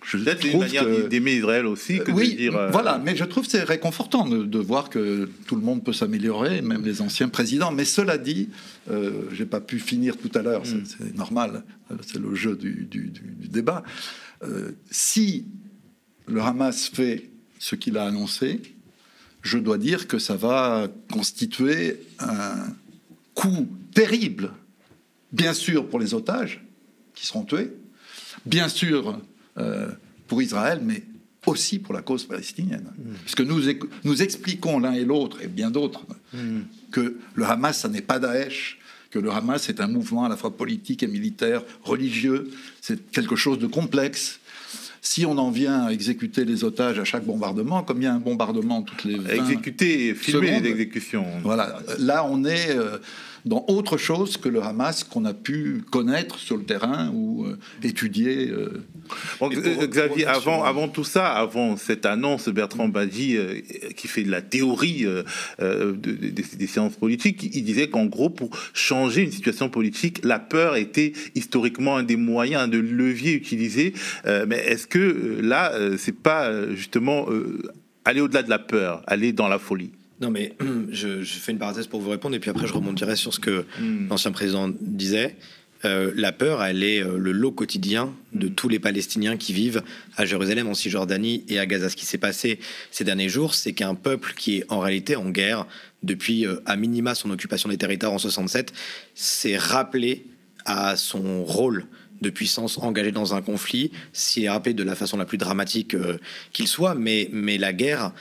[0.08, 2.56] Je Peut-être une manière d'aimer Israël aussi que oui, de dire.
[2.56, 6.62] Euh, voilà, mais je trouve c'est réconfortant de, voir que tout le monde peut s'améliorer,
[6.62, 7.74] même les anciens présidents.
[7.74, 8.48] Mais cela dit,
[8.90, 11.18] euh, j'ai pas pu finir tout à l'heure, c'est mm.
[11.18, 11.64] normal,
[12.06, 12.88] c'est le jeu du,
[13.50, 13.84] débat.
[14.44, 15.46] Euh, si
[16.26, 18.62] le Hamas fait ce qu'il a annoncé,
[19.42, 22.74] je dois dire que ça va constituer un
[23.34, 24.54] coup terrible,
[25.34, 26.64] bien sûr pour les otages
[27.14, 27.74] qui seront tués,
[28.46, 29.20] bien sûr
[29.58, 29.88] euh,
[30.28, 31.04] pour Israël, mais
[31.46, 32.92] aussi pour la cause palestinienne.
[32.98, 33.14] Mm.
[33.24, 33.62] Parce que nous,
[34.04, 36.60] nous expliquons l'un et l'autre, et bien d'autres, mm.
[36.92, 38.78] que le Hamas, ça n'est pas Daesh,
[39.10, 42.50] que le Hamas est un mouvement à la fois politique et militaire, religieux,
[42.82, 44.40] c'est quelque chose de complexe.
[45.02, 48.14] Si on en vient à exécuter les otages à chaque bombardement, comme il y a
[48.14, 51.26] un bombardement toutes les 20 exécuter filmer les exécutions.
[51.44, 52.98] Voilà, là on est euh,
[53.46, 57.58] dans autre chose que le Hamas qu'on a pu connaître sur le terrain ou euh,
[57.84, 58.52] étudier
[59.42, 63.60] euh, Xavier, avant, avant tout ça, avant cette annonce, Bertrand Badi, euh,
[63.96, 69.24] qui fait de la théorie euh, des sciences politiques, il disait qu'en gros, pour changer
[69.24, 73.94] une situation politique, la peur était historiquement un des moyens, un de leviers utilisés.
[74.26, 77.28] mais est-ce que là, c'est pas justement
[78.06, 79.92] aller au-delà de la peur, aller dans la folie?
[80.20, 80.54] Non, mais
[80.90, 83.66] je, fais une parenthèse pour vous répondre, et puis après je remonterai sur ce que
[83.80, 84.08] hmm.
[84.10, 85.36] l'ancien président disait.
[85.86, 89.84] Euh, la peur, elle est euh, le lot quotidien de tous les Palestiniens qui vivent
[90.16, 91.90] à Jérusalem, en Cisjordanie et à Gaza.
[91.90, 92.60] Ce qui s'est passé
[92.92, 95.66] ces derniers jours, c'est qu'un peuple qui est en réalité en guerre
[96.04, 98.74] depuis euh, à minima son occupation des territoires en 67
[99.14, 100.26] s'est rappelé
[100.66, 101.86] à son rôle
[102.22, 105.96] de puissance engagée dans un conflit, s'il est rappelé de la façon la plus dramatique
[106.54, 108.14] qu'il soit, mais, mais la guerre,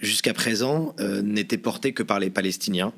[0.00, 2.92] jusqu'à présent, n'était portée que par les Palestiniens.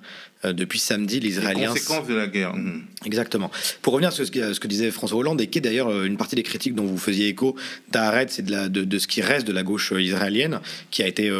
[0.45, 1.75] Euh, depuis samedi, les Israéliens.
[1.75, 2.55] Les conséquences de la guerre.
[2.55, 2.85] Mmh.
[3.07, 3.51] Exactement.
[3.83, 6.05] Pour revenir sur ce que, ce que, disait François Hollande, et qui est d'ailleurs euh,
[6.05, 7.57] une partie des critiques dont vous faisiez écho
[7.91, 10.61] d'Arrête, c'est de, de, de, ce qui reste de la gauche euh, israélienne,
[10.93, 11.33] qui a été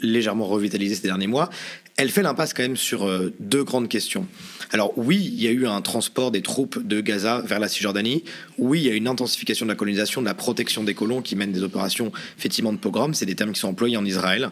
[0.00, 1.50] légèrement revitalisée ces derniers mois,
[1.96, 3.08] elle fait l'impasse quand même sur
[3.40, 4.26] deux grandes questions.
[4.72, 8.22] Alors oui, il y a eu un transport des troupes de Gaza vers la Cisjordanie.
[8.58, 11.36] Oui, il y a une intensification de la colonisation, de la protection des colons qui
[11.36, 13.14] mènent des opérations effectivement de pogrom.
[13.14, 14.50] C'est des termes qui sont employés en Israël.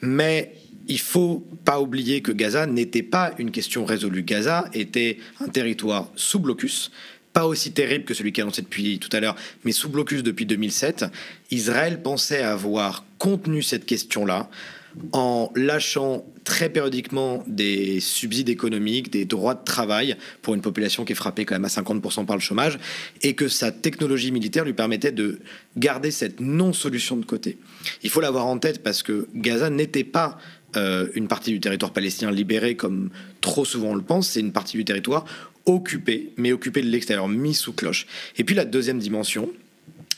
[0.00, 0.54] Mais
[0.86, 4.22] il faut pas oublier que Gaza n'était pas une question résolue.
[4.22, 6.90] Gaza était un territoire sous blocus,
[7.34, 10.46] pas aussi terrible que celui qui annoncé depuis tout à l'heure, mais sous blocus depuis
[10.46, 11.04] 2007.
[11.50, 14.48] Israël pensait avoir contenu cette question-là
[15.12, 21.12] en lâchant très périodiquement des subsides économiques, des droits de travail pour une population qui
[21.12, 22.78] est frappée quand même à 50% par le chômage,
[23.22, 25.40] et que sa technologie militaire lui permettait de
[25.76, 27.58] garder cette non-solution de côté.
[28.02, 30.38] Il faut l'avoir en tête parce que Gaza n'était pas
[30.76, 34.52] euh, une partie du territoire palestinien libéré, comme trop souvent on le pense, c'est une
[34.52, 35.24] partie du territoire
[35.66, 38.06] occupée, mais occupée de l'extérieur, mis sous cloche.
[38.38, 39.50] Et puis la deuxième dimension,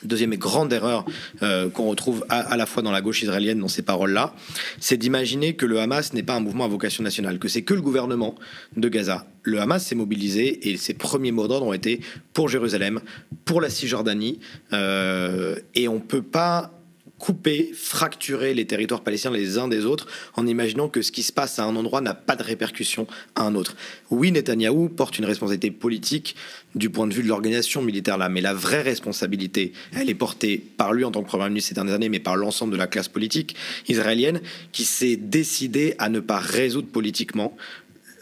[0.03, 1.05] Deuxième et grande erreur
[1.43, 4.35] euh, qu'on retrouve à, la fois dans la gauche israélienne dans ces paroles-là,
[4.79, 7.75] c'est d'imaginer que le Hamas n'est pas un mouvement à vocation nationale, que c'est que
[7.75, 8.35] le gouvernement
[8.77, 9.27] de Gaza.
[9.43, 12.01] Le Hamas s'est mobilisé et ses premiers mots d'ordre ont été
[12.33, 13.01] pour Jérusalem,
[13.45, 14.41] pour la Cisjordanie,
[14.73, 16.80] euh, et on peut pas
[17.21, 21.33] couper, fracturer les territoires palestiniens les uns des autres en imaginant que ce qui se
[21.33, 23.07] passe à un endroit n'a pas de répercussion
[23.37, 23.77] à un autre.
[24.11, 26.35] Oui, Netanyahou porte une responsabilité politique
[26.75, 30.59] du point de vue de l'organisation militaire là, mais la vraie responsabilité, elle est portée
[30.77, 32.87] par lui en tant que Premier ministre ces dernières années, mais par l'ensemble de la
[32.87, 33.55] classe politique
[33.87, 34.41] israélienne
[34.73, 37.55] qui s'est décidée à ne pas résoudre politiquement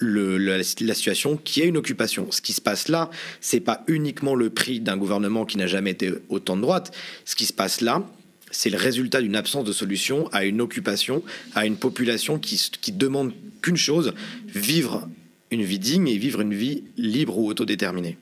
[0.00, 2.30] la, situation qui est une occupation.
[2.30, 5.90] Ce qui se passe là, c'est pas uniquement le prix d'un gouvernement qui n'a jamais
[5.90, 6.92] été autant de droite.
[7.24, 8.04] Ce qui se passe là,
[8.50, 11.22] c'est le résultat d'une absence de solution à une occupation,
[11.54, 13.32] à une population qui, qui demande
[13.62, 14.14] qu'une chose,
[14.46, 15.08] vivre
[15.50, 18.18] une vie digne et vivre une vie libre ou autodéterminée.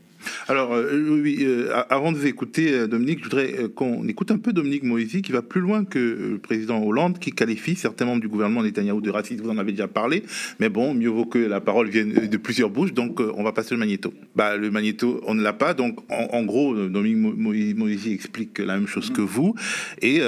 [0.49, 4.39] Alors, euh, oui, euh, avant de vous écouter, euh, Dominique, je voudrais qu'on écoute un
[4.39, 8.21] peu Dominique Moïsi, qui va plus loin que le président Hollande, qui qualifie certains membres
[8.21, 9.41] du gouvernement Netanyahou de racistes.
[9.41, 10.23] Vous en avez déjà parlé,
[10.61, 13.75] mais bon, mieux vaut que la parole vienne de plusieurs bouches, donc on va passer
[13.75, 14.13] le magnéto.
[14.35, 18.87] Bah, le magnéto, on ne l'a pas, donc en, gros, Dominique Moïsi explique la même
[18.87, 19.55] chose que vous,
[20.03, 20.21] et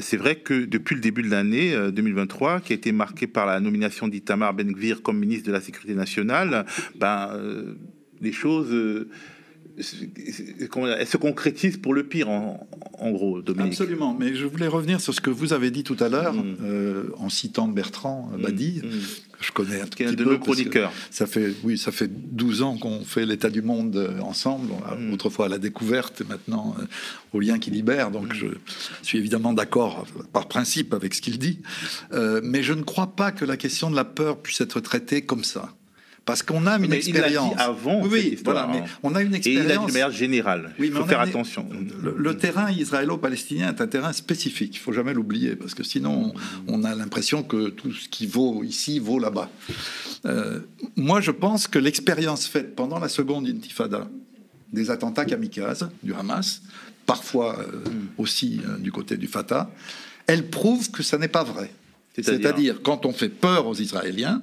[0.00, 3.60] c'est vrai que depuis le début de l'année 2023, qui a été marquée par la
[3.60, 6.66] nomination d'Itamar Ben-Gvir comme ministre de la Sécurité nationale,
[6.98, 7.30] ben,
[8.20, 9.06] les choses
[9.78, 12.66] elle se concrétise pour le pire, en,
[13.10, 13.72] gros, Dominique.
[13.72, 16.56] Absolument, mais je voulais revenir sur ce que vous avez dit tout à l'heure, mm.
[16.62, 18.42] euh, en citant Bertrand mm.
[18.42, 18.88] Badi, mm.
[19.40, 20.38] je connais un petit de peu.
[20.38, 20.92] chroniqueurs.
[21.10, 24.72] Ça fait, oui, ça fait 12 ans qu'on fait l'état du monde euh, ensemble,
[25.12, 26.84] autrefois à la découverte, et maintenant euh,
[27.32, 28.46] au lien qui libère, donc je
[29.02, 31.60] suis évidemment d'accord par principe avec ce qu'il dit,
[32.42, 35.44] mais je ne crois pas que la question de la peur puisse être traitée comme
[35.44, 35.74] ça.
[36.24, 37.54] Parce qu'on a une expérience.
[37.58, 38.00] avant.
[38.06, 39.64] Oui, voilà, mais on a une expérience.
[39.64, 40.72] Et il a de manière générale.
[40.78, 41.68] il faut faire attention.
[42.00, 44.76] Le, terrain israélo-palestinien est un terrain spécifique.
[44.76, 46.32] Il faut jamais l'oublier parce que sinon
[46.68, 49.50] on, a l'impression que tout ce qui vaut ici vaut là-bas.
[50.24, 50.60] Euh,
[50.96, 54.08] moi, je pense que l'expérience faite pendant la seconde intifada
[54.72, 56.62] des attentats kamikazes du Hamas,
[57.04, 57.82] parfois euh,
[58.16, 59.70] aussi euh, du côté du Fatah,
[60.26, 61.70] elle prouve que ça n'est pas vrai.
[62.16, 64.42] C'est-à-dire quand on fait peur aux Israéliens,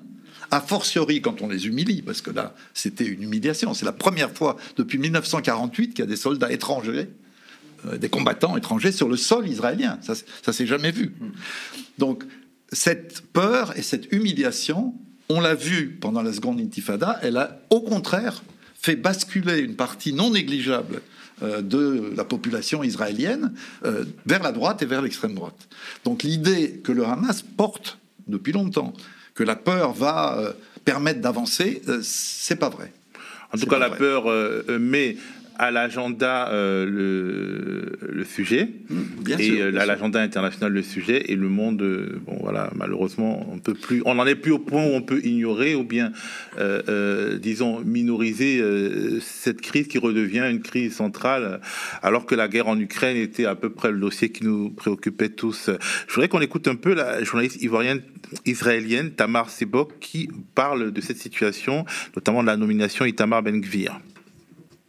[0.52, 3.74] a fortiori quand on les humilie, parce que là, c'était une humiliation.
[3.74, 7.10] C'est la première fois depuis 1948 qu'il y a des soldats étrangers,
[7.86, 10.00] euh, des combattants étrangers sur le sol israélien.
[10.02, 11.14] Ça, ça s'est jamais vu.
[11.98, 12.24] Donc,
[12.72, 14.94] cette peur et cette humiliation,
[15.30, 18.44] on l'a vu pendant la seconde intifada, elle a au contraire
[18.76, 21.02] fait basculer une partie non négligeable
[21.42, 23.54] euh, de la population israélienne
[23.86, 25.70] euh, vers la droite et vers l'extrême droite.
[26.04, 28.94] Donc l'idée que le Hamas porte depuis longtemps,
[29.36, 30.54] que la peur va euh,
[30.86, 32.92] permettre d'avancer, euh, c'est pas vrai.
[33.54, 35.18] En tout cas, la peur euh, met
[35.60, 36.86] à l'agenda euh,
[38.00, 38.70] le, sujet.
[38.90, 41.32] Mmh, et euh, à l'agenda international le sujet.
[41.32, 44.60] Et le monde euh, bon voilà malheureusement on peut plus on n'en est plus au
[44.60, 46.12] point où on peut ignorer ou bien
[47.42, 48.64] disons minoriser
[49.22, 51.60] cette crise qui redevient une crise centrale
[52.02, 55.30] alors que la guerre en Ukraine était à peu près le dossier qui nous préoccupait
[55.30, 55.70] tous.
[56.08, 58.02] Je voudrais qu'on écoute un peu la journaliste ivoirienne
[58.46, 64.00] israélienne Tamar Sebok qui parle de cette situation notamment de la nomination Itamar Ben-Gvir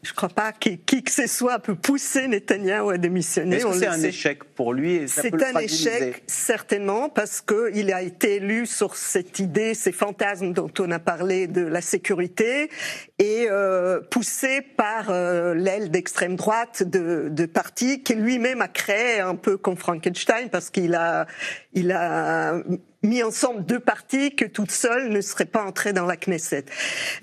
[0.03, 3.57] je ne crois pas que qui que ce soit peut pousser Netanyahou à démissionner.
[3.57, 8.37] Est-ce que c'est un échec pour lui C'est un échec, certainement, parce qu'il a été
[8.37, 12.71] élu sur cette idée, ces fantasmes dont on a parlé de la sécurité,
[13.21, 19.21] et euh, poussé par euh, l'aile d'extrême droite de, de parti qui lui-même a créé
[19.21, 21.27] un peu comme Frankenstein, parce qu'il a,
[21.75, 22.63] il a
[23.03, 26.65] mis ensemble deux partis que toute seule ne serait pas entrée dans la Knesset.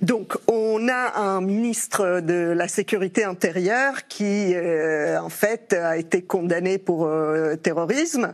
[0.02, 6.24] Donc on a un ministre de la sécurité intérieure qui euh, en fait a été
[6.24, 8.34] condamné pour euh, terrorisme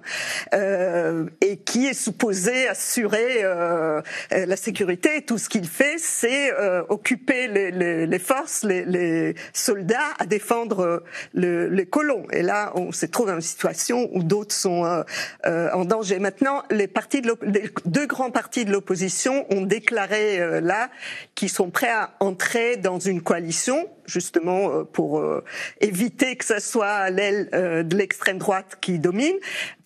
[0.54, 5.17] euh, et qui est supposé assurer euh, la sécurité.
[5.17, 6.52] Et tout ce qu'il fait, c'est
[6.89, 12.26] occuper les, les, les forces, les, les, soldats à défendre le, les colons.
[12.32, 15.04] Et là, on se trouve dans une situation où d'autres sont
[15.46, 16.20] en danger.
[16.20, 17.34] Maintenant, les partis de
[17.86, 20.89] deux grands partis de l'opposition ont déclaré euh, là
[21.36, 25.44] qu'ils sont prêts à entrer dans une coalition justement euh, pour euh,
[25.82, 29.36] éviter que ce soit l'aile de l'extrême droite qui domine.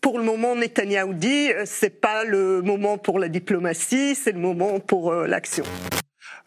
[0.02, 4.80] Pour le moment, Netanyahou dit c'est pas le moment pour la diplomatie, c'est le moment
[4.80, 5.66] pour l'action.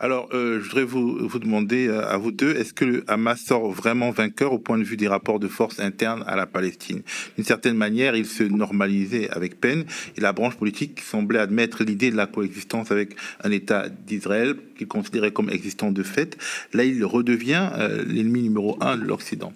[0.02, 3.70] Alors, euh, je voudrais vous, demander euh, à vous deux, est-ce que le Hamas sort
[3.70, 7.02] vraiment vainqueur au point de vue des rapports de force internes à la Palestine?
[7.36, 9.84] D'une certaine manière, il se normalisait avec peine
[10.16, 14.88] et la branche politique semblait admettre l'idée de la coexistence avec un État d'Israël qu'il
[14.88, 16.38] considérait comme existant de fait.
[16.72, 19.52] Là, il redevient euh, l'ennemi numéro un de l'Occident.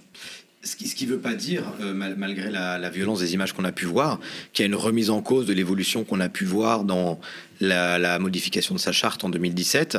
[0.64, 1.62] Ce qui ne veut pas dire,
[1.94, 4.18] malgré la, la, violence des images qu'on a pu voir,
[4.52, 7.20] qu'il y a une remise en cause de l'évolution qu'on a pu voir dans
[7.60, 9.98] la, modification de sa charte en 2017,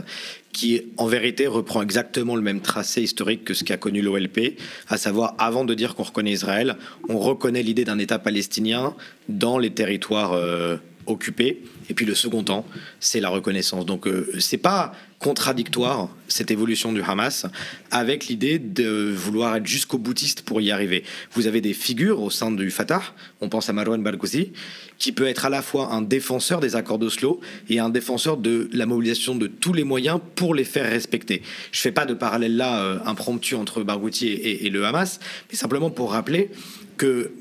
[0.51, 4.97] qui en vérité reprend exactement le même tracé historique que ce qu'a connu l'OLP, à
[4.97, 6.77] savoir avant de dire qu'on reconnaît Israël,
[7.09, 8.95] on reconnaît l'idée d'un État palestinien
[9.29, 11.63] dans les territoires euh, occupés.
[11.89, 12.65] Et puis le second temps,
[12.99, 13.85] c'est la reconnaissance.
[13.85, 17.45] Donc euh, c'est pas contradictoire cette évolution du Hamas
[17.89, 21.03] avec l'idée de vouloir être jusqu'au boutiste pour y arriver.
[21.31, 23.01] Vous avez des figures au sein du Fatah,
[23.41, 24.51] on pense à Marwan Barghouzi,
[24.97, 28.69] qui peut être à la fois un défenseur des accords d'Oslo et un défenseur de
[28.73, 31.41] la mobilisation de tous les moyens pour les faire respecter.
[31.71, 35.19] Je fais pas de parallèle là euh, impromptu entre Barghouti et le Hamas,
[35.49, 36.51] mais simplement pour rappeler
[36.97, 37.31] que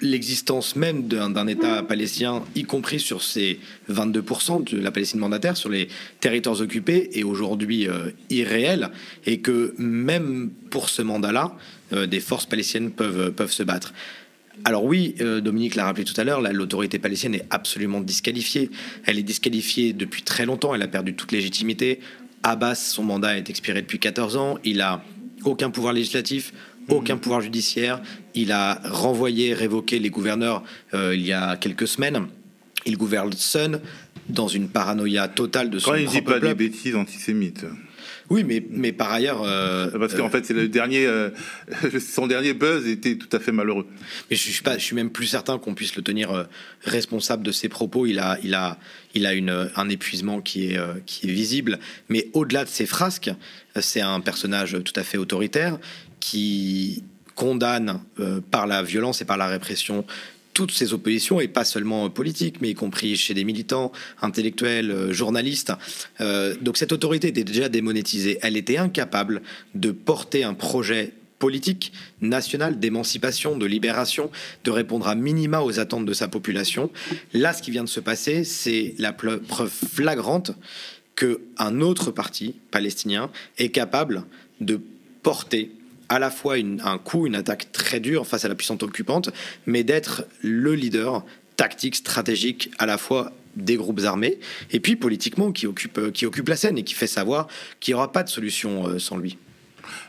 [0.00, 3.60] l'existence même d'un État palestinien, y compris sur ces
[3.90, 5.88] 22% de la Palestine mandataire, sur les
[6.20, 8.10] territoires occupés, est aujourd'hui euh,
[9.26, 11.56] et que même pour ce mandat-là,
[11.92, 13.92] euh, des forces palestiniennes peuvent, peuvent se battre.
[14.64, 18.70] Alors oui, euh, Dominique l'a rappelé tout à l'heure, l'autorité palestinienne est absolument disqualifiée.
[19.06, 22.00] Elle est disqualifiée depuis très longtemps, elle a perdu toute légitimité.
[22.42, 25.02] Abbas, son mandat est expiré depuis 14 ans, il a
[25.44, 26.52] aucun pouvoir législatif,
[26.88, 28.00] aucun pouvoir judiciaire.
[28.34, 30.62] Il a renvoyé, révoqué les gouverneurs
[30.94, 32.26] euh, il y a quelques semaines.
[32.86, 33.80] Il gouverne seul
[34.28, 37.66] dans une paranoïa totale de son Quand il dit pas des bêtises antisémites.
[38.30, 39.42] Oui, mais, mais par ailleurs.
[39.42, 41.30] Euh, Parce qu'en fait, c'est le dernier, euh,
[42.00, 43.86] son dernier buzz était tout à fait malheureux.
[44.30, 46.46] Mais je suis pas, je suis même plus certain qu'on puisse le tenir
[46.84, 48.06] responsable de ses propos.
[48.06, 48.78] Il a, il a,
[49.14, 51.78] il a une, un épuisement qui est, qui est visible.
[52.08, 53.30] Mais au-delà de ses frasques,
[53.80, 55.78] c'est un personnage tout à fait autoritaire
[56.20, 57.02] qui
[57.40, 60.04] condamne euh, par la violence et par la répression
[60.54, 65.12] toutes ces oppositions, et pas seulement politiques, mais y compris chez des militants, intellectuels, euh,
[65.12, 65.72] journalistes.
[66.20, 68.38] Euh, donc cette autorité était déjà démonétisée.
[68.42, 69.42] Elle était incapable
[69.74, 74.30] de porter un projet politique national d'émancipation, de libération,
[74.64, 76.90] de répondre à minima aux attentes de sa population.
[77.32, 80.52] Là, ce qui vient de se passer, c'est la preuve flagrante
[81.16, 84.24] que un autre parti palestinien est capable
[84.60, 84.80] de
[85.22, 85.70] porter
[86.10, 89.30] à la fois un coup, une attaque très dure face à la puissance occupante,
[89.64, 91.24] mais d'être le leader
[91.56, 94.38] tactique, stratégique, à la fois des groupes armés,
[94.72, 97.46] et puis politiquement qui occupe, qui occupe la scène et qui fait savoir
[97.78, 99.38] qu'il n'y aura pas de solution euh, sans lui.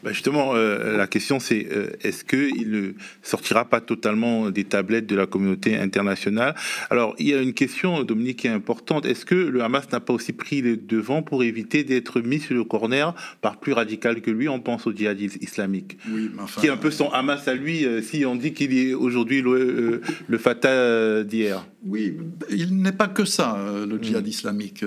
[0.04, 2.92] Bah, justement, euh, la question c'est euh, est-ce qu'il ne
[3.22, 6.56] sortira pas totalement des tablettes de la communauté internationale?
[6.90, 9.06] Alors, il y a une question, Dominique, qui est importante.
[9.06, 12.56] Est-ce que le Hamas n'a pas aussi pris le devant pour éviter d'être mis sur
[12.56, 14.50] le corner par plus radical que lui?
[14.50, 18.02] On pense au djihadisme islamique, oui, qui est un peu son Hamas à lui, euh,
[18.02, 21.66] si on dit qu'il est aujourd'hui le, le Fatah d'hier.
[21.86, 22.18] Oui,
[22.50, 24.84] il n'est pas que ça, le djihad islamique.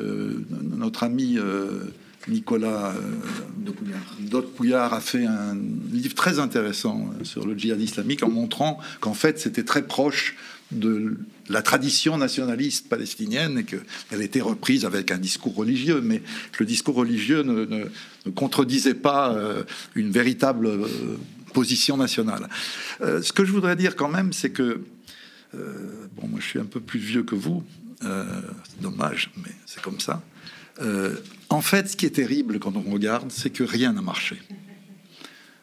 [0.77, 1.39] notre ami
[2.29, 5.57] Nicolas euh, Pouillard a fait un
[5.93, 10.37] livre très intéressant euh, sur le djihad islamique en montrant qu'en fait c'était très proche
[10.71, 16.23] de la tradition nationaliste palestinienne et qu'elle était reprise avec un discours religieux, mais
[16.59, 17.85] le discours religieux ne,
[18.31, 19.63] contredisait pas euh,
[19.95, 20.71] une véritable
[21.53, 22.49] position nationale.
[23.01, 24.81] ce que je voudrais dire quand même, c'est que,
[25.53, 27.63] bon, moi je suis un peu plus vieux que vous,
[28.01, 30.25] c'est dommage, mais c'est comme ça.
[31.55, 34.41] Euh, en fait, ce qui est terrible quand on regarde, c'est que rien n'a marché.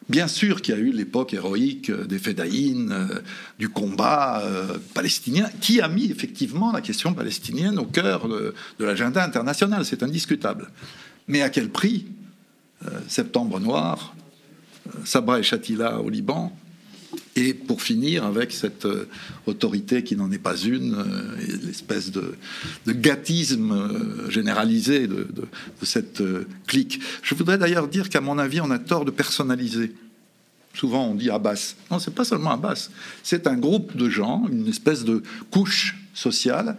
[0.08, 3.20] Bien sûr qu'il y a eu l'époque héroïque des Fédaïnes, euh,
[3.58, 9.24] du combat euh, palestinien, qui a mis effectivement la question palestinienne au cœur de, l'agenda
[9.24, 10.70] international, c'est indiscutable.
[11.28, 12.06] Mais à quel prix?
[13.06, 14.12] Septembre noir,
[15.04, 16.52] Sabra et Shatila au Liban,
[17.34, 19.08] et pour finir avec cette euh,
[19.46, 22.34] autorité qui n'en est pas une, euh, l'espèce de,
[22.86, 25.26] gâtisme euh, généralisé de,
[25.82, 26.22] cette
[26.66, 27.00] clique.
[27.22, 29.94] Je voudrais d'ailleurs dire qu'à mon avis, on a tort de personnaliser.
[30.74, 31.74] Souvent, on dit Abbas.
[31.90, 32.90] Non, c'est pas seulement Abbas.
[33.22, 36.76] C'est un groupe de gens, une espèce de couche sociale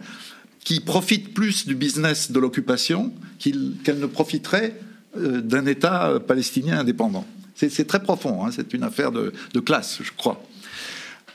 [0.64, 4.80] qui profite plus du business de l'occupation qu'elle ne profiterait
[5.14, 7.26] d'un État palestinien indépendant.
[7.54, 10.42] C'est très profond, hein, c'est une affaire de, classe, je crois.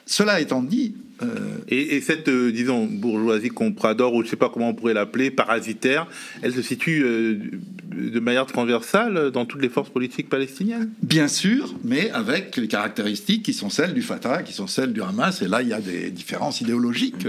[0.10, 0.96] Cela étant dit...
[1.22, 4.94] Euh, et, cette, euh, disons, bourgeoisie comprador, ou je ne sais pas comment on pourrait
[4.94, 6.08] l'appeler, parasitaire,
[6.42, 7.36] elle se situe euh,
[7.92, 13.44] de manière transversale dans toutes les forces politiques palestiniennes Bien sûr, mais avec les caractéristiques
[13.44, 15.82] qui sont celles du Fatah, qui sont celles du Hamas, et là il y a
[15.82, 17.28] des différences idéologiques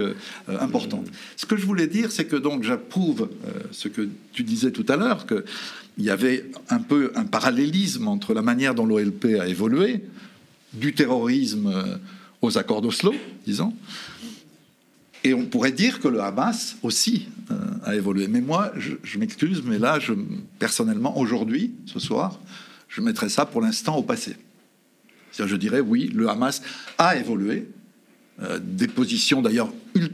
[0.60, 1.08] importantes.
[1.36, 3.28] Ce que je voulais dire, c'est que donc j'approuve
[3.72, 5.44] ce que tu disais tout à l'heure, que
[5.98, 10.02] il y avait un peu un parallélisme entre la manière dont l'OLP a évolué,
[10.72, 11.98] du terrorisme
[12.42, 13.14] aux accords d'Oslo,
[13.46, 13.74] disons,
[15.22, 18.26] et on pourrait dire que le Hamas aussi euh, a évolué.
[18.26, 20.14] Mais moi, je, m'excuse, mais là, je,
[20.58, 22.40] personnellement, aujourd'hui, ce soir,
[22.88, 24.36] je mettrais ça pour l'instant au passé.
[25.38, 26.62] Je dirais, oui, le Hamas
[26.98, 27.68] a évolué,
[28.42, 29.70] euh, des positions d'ailleurs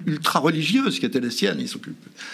[0.07, 1.61] ultra religieuses qui étaient les siennes.
[1.61, 1.69] Il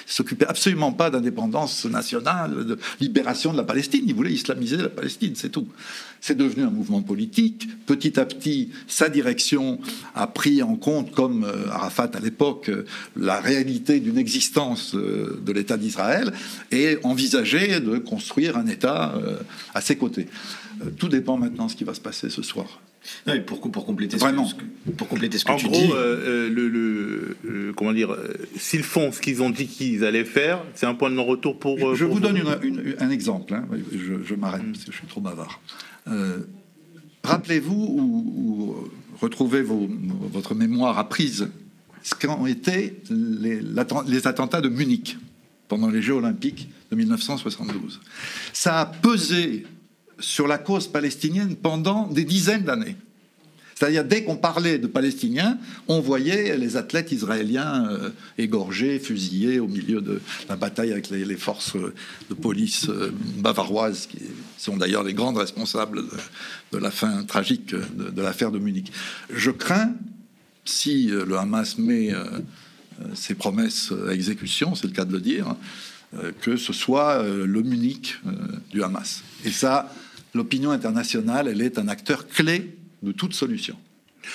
[0.07, 4.05] s'occupait absolument pas d'indépendance nationale, de libération de la Palestine.
[4.07, 5.68] Il voulait islamiser la Palestine, c'est tout.
[6.20, 7.68] C'est devenu un mouvement politique.
[7.84, 9.80] Petit à petit, sa direction
[10.14, 12.86] a pris en compte, comme euh, Arafat à l'époque, euh,
[13.16, 16.32] la réalité d'une existence de l'État d'Israël
[16.70, 19.14] et envisagé de construire un État
[19.74, 20.28] à ses côtés.
[20.97, 22.80] Tout dépend maintenant de ce qui va se passer ce soir
[23.46, 25.90] pour, pour, compléter ce que, pour compléter ce que en tu gros, dis.
[25.92, 30.62] Euh, le, le, comment dire, euh, s'ils font ce qu'ils ont dit qu'ils allaient faire,
[30.74, 31.94] c'est un point de non-retour pour.
[31.94, 32.40] Je vous donne
[32.98, 33.55] un exemple.
[33.55, 33.66] Hein.
[33.92, 34.72] Je, m'arrête mm.
[34.72, 35.61] parce que je suis trop bavard.
[36.09, 36.38] Euh,
[37.24, 38.90] rappelez-vous ou,
[39.20, 41.48] retrouver votre mémoire apprise
[42.03, 43.61] ce qu'ont été les,
[44.07, 45.16] les attentats de Munich
[45.68, 48.00] pendant les Jeux olympiques de 1972.
[48.53, 49.64] Ça a pesé
[50.23, 52.97] sur la cause palestinienne pendant des dizaines d'années.
[53.83, 55.59] C'est-à-dire, dès qu'on parlait de Palestiniens,
[55.89, 61.37] on voyait les athlètes israéliens euh, égorgés, fusillés au milieu de la bataille avec les,
[61.37, 64.20] forces de police euh, bavaroises, qui
[64.57, 66.03] sont d'ailleurs les grandes responsables
[66.70, 68.93] de, la fin tragique de, l'affaire de Munich.
[69.35, 69.93] Je crains,
[70.64, 72.12] si euh, le Hamas met
[73.14, 75.57] ses promesses à exécution, c'est le cas de le dire,
[76.41, 78.20] que ce soit le Munich
[78.70, 79.25] du Hamas.
[79.45, 79.93] Et ça,
[80.35, 83.76] l'opinion internationale, elle est un acteur clé de toute solution.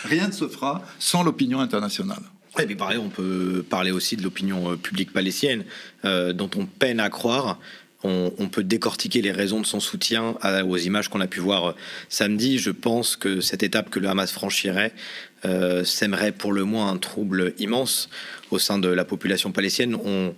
[0.04, 2.22] Rien ne se fera sans l'opinion internationale.
[2.60, 5.64] Et puis pareil, on peut parler aussi de l'opinion euh, publique palestinienne,
[6.06, 7.60] euh, dont on peine à croire.
[8.04, 10.36] On, peut décortiquer les raisons de son soutien
[10.66, 11.72] aux images qu'on a pu voir euh,
[12.08, 12.58] samedi.
[12.58, 14.94] Je pense que cette étape que le Hamas franchirait
[15.84, 18.10] sèmerait pour le moins un trouble immense
[18.50, 20.00] au sein de la population palestinienne.
[20.06, 20.34] On,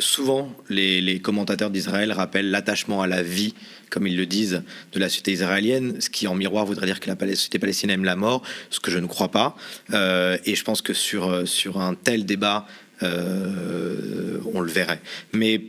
[0.00, 3.54] souvent, les, commentateurs d'Israël rappellent l'attachement à la vie,
[3.90, 4.62] comme ils le disent,
[4.92, 8.04] de la société israélienne, ce qui en miroir voudrait dire que la société palestinienne aime
[8.04, 9.56] la mort, ce que je ne crois pas.
[9.92, 12.66] Euh, et je pense que sur, euh, sur un tel débat,
[13.02, 15.00] euh, on le verrait.
[15.32, 15.60] Mais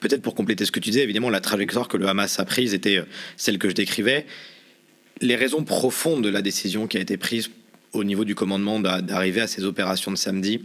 [0.00, 2.74] peut-être pour compléter ce que tu disais, évidemment, la trajectoire que le Hamas a prise
[2.74, 3.04] était
[3.36, 4.26] celle que je décrivais.
[5.20, 7.50] Les raisons profondes de la décision qui a été prise
[7.92, 10.62] au niveau du commandement d'arriver à ces opérations de samedi,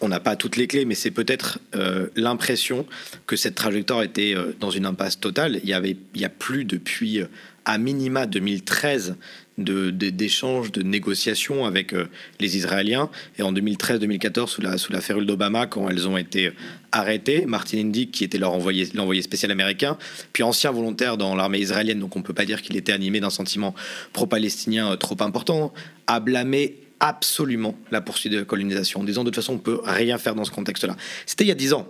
[0.00, 2.86] on n'a pas toutes les clés, mais c'est peut-être euh, l'impression
[3.26, 5.60] que cette trajectoire était euh, dans une impasse totale.
[5.62, 7.26] Il y avait, il a plus depuis euh,
[7.64, 9.16] à minima 2013
[9.58, 11.94] d'échanges, de, négociations avec
[12.40, 13.10] les Israéliens.
[13.38, 16.52] Et en 2013-2014, sous la, sous la férule d'Obama, quand elles ont été
[16.92, 19.98] arrêtées, Martin Indyk, qui était leur envoyé, l'envoyé spécial américain,
[20.32, 23.20] puis ancien volontaire dans l'armée israélienne, donc on ne peut pas dire qu'il était animé
[23.20, 23.74] d'un sentiment
[24.14, 25.74] pro-palestinien trop important,
[26.06, 29.80] a blâmé absolument la poursuite de la colonisation, en disant de toute façon on peut
[29.82, 30.96] rien faire dans ce contexte-là.
[31.26, 31.88] C'était il y a dix ans.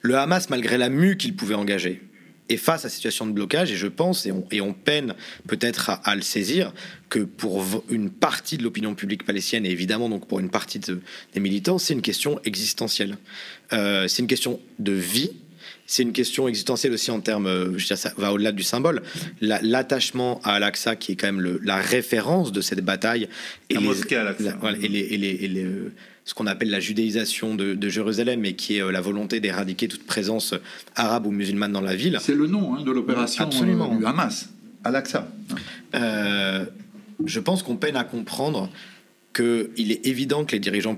[0.00, 2.02] Le Hamas, malgré la mue qu'il pouvait engager,
[2.50, 5.14] est face à cette situation de blocage, et je pense, et on, peine
[5.46, 6.72] peut-être à, le saisir,
[7.08, 11.40] que pour une partie de l'opinion publique palestinienne, et évidemment donc pour une partie des
[11.40, 13.16] militants, c'est une question existentielle.
[13.72, 15.30] Euh, c'est une question de vie,
[15.86, 19.02] c'est une question existentielle aussi en termes, euh, je dire, ça va au-delà du symbole.
[19.40, 23.28] L'attachement à Al-Aqsa, qui est quand même la référence de cette bataille.
[23.68, 24.56] Et la mosquée Al-Aqsa.
[24.82, 25.92] et, les, euh,
[26.24, 30.06] ce qu'on appelle la judéisation de, Jérusalem, et qui est euh, la volonté d'éradiquer toute
[30.06, 30.54] présence
[30.96, 32.18] arabe ou musulmane dans la ville.
[32.20, 34.48] C'est le nom hein, de l'opération du Hamas,
[34.84, 35.28] Al-Aqsa.
[35.92, 38.70] je pense qu'on peine à comprendre
[39.34, 40.96] qu'il est évident que les dirigeants,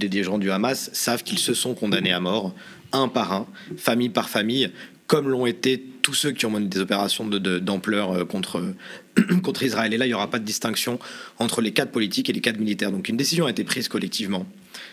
[0.00, 2.54] les dirigeants du Hamas savent qu'ils se sont condamnés à mort
[2.92, 3.46] un par un,
[3.76, 4.70] famille par famille,
[5.06, 8.74] comme l'ont été tous ceux qui ont mené des opérations d'ampleur euh, contre,
[9.42, 9.92] contre Israël.
[9.92, 10.98] Et là, il n'y aura pas de distinction
[11.38, 12.92] entre les cadres politiques et les cadres militaires.
[12.92, 14.46] Donc une décision a été prise collectivement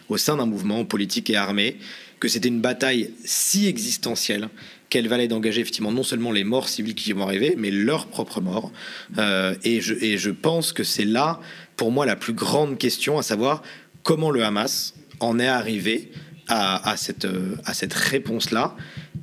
[0.09, 1.77] au sein d'un mouvement politique et armé,
[2.19, 4.49] que c'était une bataille si existentielle
[4.89, 8.41] qu'elle valait d'engager effectivement non seulement les morts civiles qui vont arriver, mais leurs propres
[8.41, 8.71] morts.
[9.17, 11.39] Euh, et je pense que c'est là,
[11.81, 13.63] pour moi, la plus grande question, à savoir
[14.03, 16.11] comment le Hamas en est arrivé
[16.47, 18.75] à, cette, euh, à cette réponse-là.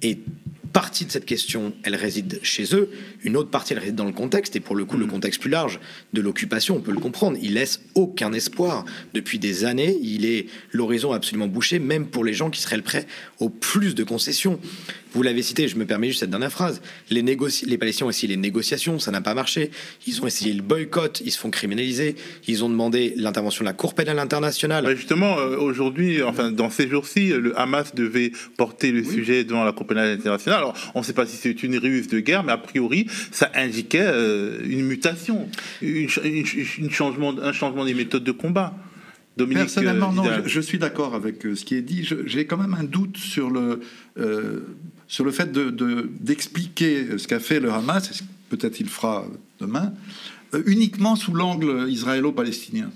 [0.03, 0.19] Et
[0.73, 2.91] partie de cette question, elle réside chez eux,
[3.25, 5.51] une autre partie, elle réside dans le contexte, et pour le coup, le contexte plus
[5.51, 5.81] large
[6.13, 7.39] de l'occupation, on peut le comprendre.
[7.43, 8.85] Il laisse aucun espoir.
[9.15, 13.07] Depuis des années, il est l'horizon absolument bouché, même pour les gens qui seraient prêts
[13.41, 14.61] au plus de concessions.
[15.13, 16.83] Vous l'avez cité, je me permets juste cette dernière phrase.
[17.11, 19.71] Les, les Palestiniens ont essayé les négociations, ça n'a pas marché.
[20.07, 22.15] Ils ont essayé le boycott, ils se font criminaliser.
[22.47, 24.95] Ils ont demandé l'intervention de la Cour pénale internationale.
[24.97, 29.73] justement, euh, aujourd'hui, enfin, dans ces jours-ci, le Hamas devait porter le sujet devant la
[29.73, 30.59] Cour pénale internationale.
[30.59, 33.51] Alors, on ne sait pas si c'est une ruse de guerre, mais a priori, ça
[33.55, 35.49] indiquait euh, une mutation,
[35.83, 36.09] une,
[36.91, 38.75] changement, un changement des méthodes de combat.
[39.37, 42.09] Dominique Personnellement, non, je, suis d'accord avec euh, ce qui est dit.
[42.27, 43.81] J'ai quand même un doute sur le,
[45.07, 49.27] sur le fait d'expliquer de, ce qu'a fait le Hamas, et peut-être il fera
[49.61, 49.93] demain,
[50.55, 52.91] euh, uniquement sous l'angle israélo-palestinien.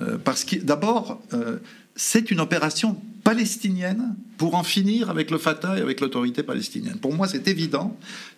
[0.00, 1.58] Euh, parce que d'abord, euh,
[1.96, 6.98] c'est une opération palestinienne pour en finir avec le Fatah et avec l'autorité palestinienne.
[7.00, 7.96] Pour moi, c'est évident.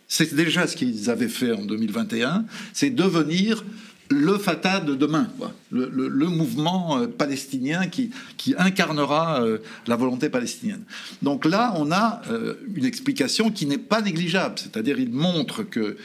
[0.09, 3.65] C'est déjà ce qu'ils avaient fait en 2021, c'est devenir
[4.09, 5.29] le Fatah de demain,
[5.71, 8.13] Le, mouvement euh, palestinien qui,
[8.57, 10.85] incarnera euh, la volonté palestinienne.
[11.23, 15.97] Donc là, on a euh, une explication qui n'est pas négligeable, c'est-à-dire il montre que,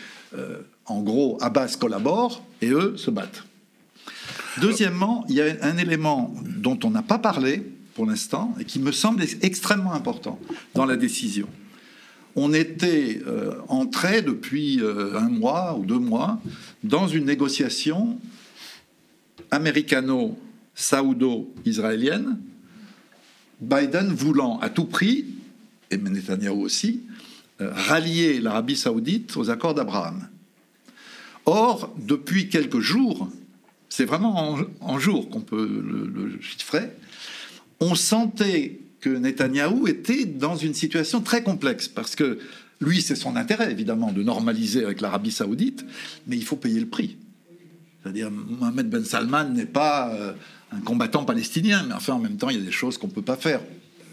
[0.86, 3.44] en gros, Abbas collabore et eux se battent.
[4.62, 8.80] Deuxièmement, il y a un élément dont on n'a pas parlé pour l'instant et qui
[8.80, 10.40] me semble extrêmement important
[10.74, 11.48] dans la décision.
[12.36, 16.42] On était euh, entré depuis euh, un mois ou deux mois
[16.84, 18.20] dans une négociation
[19.52, 22.40] américano-saoudo-israélienne,
[23.60, 25.26] Biden voulant à tout prix,
[25.92, 27.02] et Netanyahu aussi,
[27.60, 30.30] euh, rallier l'Arabie saoudite aux accords d'Abraham.
[31.46, 33.30] Or, depuis quelques jours,
[33.90, 36.92] c'est vraiment en, jours qu'on peut le, le chiffrer,
[37.82, 42.40] on sentait que Netanyahou était dans une situation très complexe parce que
[42.80, 45.86] lui, c'est son intérêt évidemment de normaliser avec l'Arabie saoudite,
[46.28, 47.18] mais il faut payer le prix.
[48.02, 50.34] C'est-à-dire, Mohamed Ben Salman n'est pas euh,
[50.72, 53.12] un combattant palestinien, mais enfin, en même temps, il y a des choses qu'on ne
[53.12, 53.62] peut pas faire.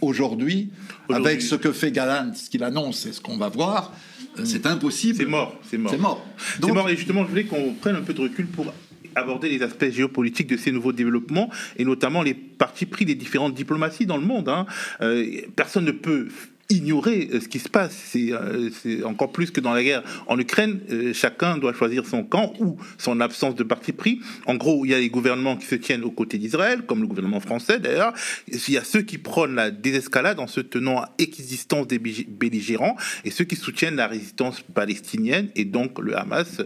[0.00, 0.70] Aujourd'hui,
[1.08, 3.92] avec ce que fait Galant, ce qu'il annonce et ce qu'on va voir,
[4.38, 5.16] euh, c'est impossible.
[5.16, 5.90] C'est mort, c'est mort.
[5.90, 6.26] C'est mort.
[6.60, 8.66] C'est mort, et justement, je voulais qu'on prenne un peu de recul pour
[9.14, 13.54] aborder les aspects géopolitiques de ces nouveaux développements et notamment les partis pris des différentes
[13.54, 14.48] diplomaties dans le monde.
[14.48, 14.66] Hein.
[15.00, 16.28] Euh, personne ne peut
[16.70, 18.14] ignorer euh, ce qui se passe.
[18.16, 20.80] Euh, c'est encore plus que dans la guerre en Ukraine.
[21.14, 24.20] chacun doit choisir son camp ou son absence de parti pris.
[24.46, 27.06] En gros, il y a les gouvernements qui se tiennent aux côtés d'Israël, comme le
[27.06, 28.12] gouvernement français d'ailleurs.
[28.48, 32.96] Il y a ceux qui prônent la désescalade en se tenant à existence des belligérants
[33.24, 36.60] et ceux qui soutiennent la résistance palestinienne et donc le Hamas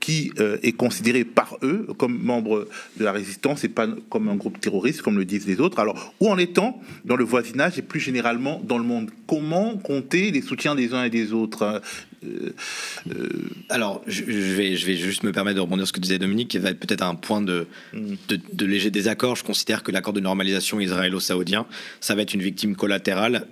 [0.00, 4.36] qui euh, est considéré par eux comme membre de la résistance et pas comme un
[4.36, 5.78] groupe terroriste, comme le disent les autres.
[5.78, 9.10] Alors, où en est-on dans le voisinage et plus généralement dans le monde?
[9.26, 11.80] Comment compter les soutiens des uns et des autres hein?
[12.24, 12.54] Euh,
[13.10, 13.28] euh,
[13.68, 16.48] Alors, je, vais, je vais juste me permettre de rebondir sur ce que disait Dominique,
[16.48, 18.14] qui va être peut-être un point de, mm.
[18.28, 19.36] de, de léger désaccord.
[19.36, 21.66] Je considère que l'accord de normalisation israélo-saoudien,
[22.00, 23.46] ça va être une victime collatérale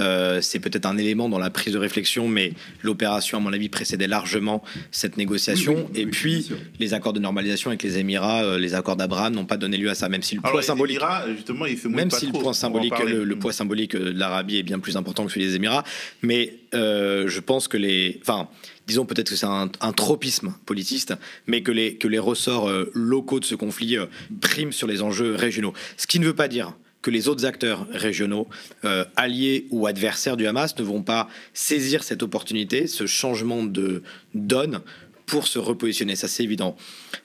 [0.00, 3.68] euh, c'est peut-être un élément dans la prise de réflexion, mais l'opération, à mon avis,
[3.68, 5.90] précédait largement cette négociation.
[5.94, 6.48] et puis,
[6.78, 9.90] les accords de normalisation avec les Émirats, euh, les accords d'Abraham n'ont pas donné lieu
[9.90, 11.00] à ça, même si le poids symbolique,
[11.36, 14.96] justement, il même si le poids symbolique, le, poids symbolique de l'Arabie est bien plus
[14.96, 15.84] important que celui des Émirats,
[16.22, 18.48] mais euh, je pense que les, enfin,
[18.86, 21.14] disons peut-être que c'est un, tropisme politiste,
[21.46, 23.96] mais que les, que les ressorts locaux de ce conflit
[24.40, 25.74] priment sur les enjeux régionaux.
[25.96, 28.46] Ce qui ne veut pas dire que les autres acteurs régionaux,
[28.84, 34.02] euh, alliés ou adversaires du Hamas, ne vont pas saisir cette opportunité, ce changement de
[34.34, 34.80] donne
[35.26, 36.76] pour se repositionner, ça c'est évident.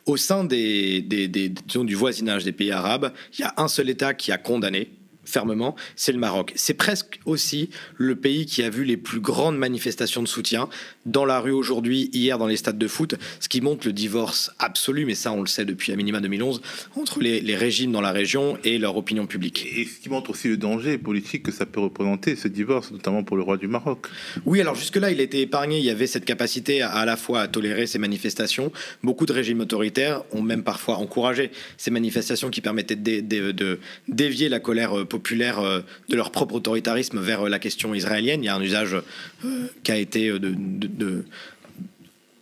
[0.05, 4.31] Au sein des, du voisinage des pays arabes, il y a un seul État qui
[4.31, 4.91] a condamné,
[5.25, 6.53] fermement, c'est le Maroc.
[6.55, 10.69] C'est presque aussi le pays qui a vu les plus grandes manifestations de soutien
[11.05, 14.51] dans la rue aujourd'hui, hier dans les stades de foot, ce qui montre le divorce
[14.59, 16.61] absolu, mais ça on le sait depuis à minima 2011,
[16.95, 19.65] entre les, régimes dans la région et leur opinion publique.
[19.75, 23.23] Et ce qui montre aussi le danger politique que ça peut représenter, ce divorce, notamment
[23.23, 24.07] pour le roi du Maroc.
[24.45, 27.41] Oui, alors jusque-là, il était épargné, il y avait cette capacité à, à la fois
[27.41, 28.71] à tolérer ces manifestations.
[29.03, 34.49] Beaucoup de régimes autoritaires ont même parfois encouragé ces manifestations qui permettaient de, de dévier
[34.49, 38.43] la colère populaire euh, populaires euh, de leur propre autoritarisme vers euh, la question israélienne.
[38.43, 41.25] Il y a un usage euh, qui a été de,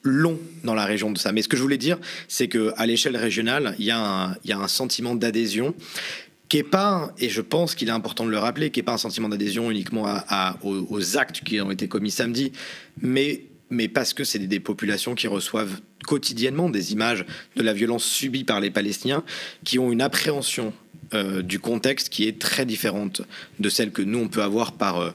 [0.02, 1.32] long dans la région de ça.
[1.32, 5.16] Mais ce que je voulais dire, c'est qu'à l'échelle régionale, il y, a un, sentiment
[5.16, 5.76] d'adhésion
[6.50, 8.94] qui n'est pas, et je pense qu'il est important de le rappeler, qui n'est pas
[8.94, 10.06] un sentiment d'adhésion uniquement
[10.64, 12.52] aux, actes qui ont été commis samedi,
[13.02, 13.46] mais,
[13.94, 18.60] parce que c'est des, populations qui reçoivent quotidiennement des images de la violence subie par
[18.60, 19.24] les Palestiniens,
[19.64, 20.74] qui ont une appréhension
[21.14, 23.22] euh, du contexte qui est très différente
[23.60, 25.12] de celle que nous on peut avoir par, euh,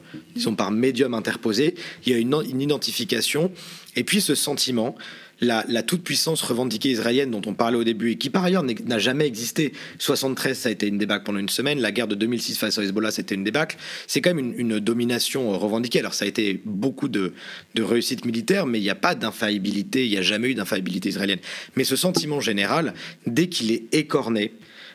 [0.57, 1.75] par médium interposé.
[2.07, 3.51] Il y a une, identification
[3.97, 4.95] et puis ce sentiment.
[5.41, 9.25] La, toute-puissance revendiquée israélienne dont on parlait au début et qui par ailleurs n'a jamais
[9.25, 9.73] existé.
[10.01, 11.81] 73, ça a été une débâcle pendant une semaine.
[11.81, 13.77] La guerre de 2006 face au Hezbollah, c'était une débâcle.
[14.09, 16.01] C'est quand même une, domination revendiquée.
[16.01, 17.35] Alors ça a été beaucoup de,
[17.77, 20.05] de réussite militaire, mais il n'y a pas d'infaillibilité.
[20.05, 21.41] Il n'y a jamais eu d'infaillibilité israélienne.
[21.77, 22.95] Mais ce sentiment général,
[23.27, 24.53] dès qu'il est écorné,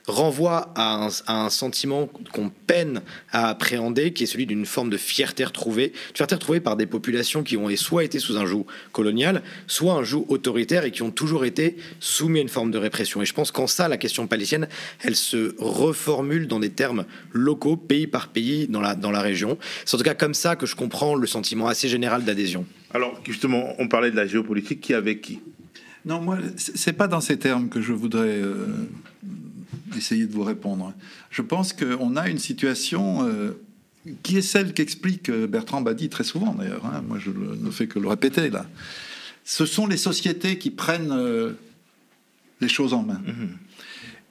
[0.07, 3.01] renvoie à un, sentiment qu'on peine
[3.31, 7.43] à appréhender, qui est celui d'une forme de fierté retrouvée, fierté retrouvée par des populations
[7.43, 11.11] qui ont soit été sous un joug colonial, soit un joug autoritaire et qui ont
[11.11, 13.21] toujours été soumis à une forme de répression.
[13.21, 14.67] Et je pense qu'en ça, la question palestinienne,
[15.01, 19.57] elle se reformule dans des termes locaux, pays par pays, dans la, dans la région.
[19.85, 22.65] C'est en tout cas comme ça que je comprends le sentiment assez général d'adhésion.
[22.93, 25.39] Alors, justement, on parlait de la géopolitique, qui avec qui?
[26.05, 28.67] Non, moi, c'est pas dans ces termes que je voudrais euh,
[29.97, 30.93] essayer de vous répondre.
[31.29, 33.51] Je pense qu'on a une situation euh,
[34.21, 36.85] qui est celle qu'explique euh, Bertrand Badi très souvent d'ailleurs.
[36.85, 37.03] Hein.
[37.07, 38.65] Moi, je ne fais que le répéter là.
[39.45, 41.53] Ce sont les sociétés qui prennent euh,
[42.61, 43.21] les choses en main.
[43.25, 43.49] Mm-hmm.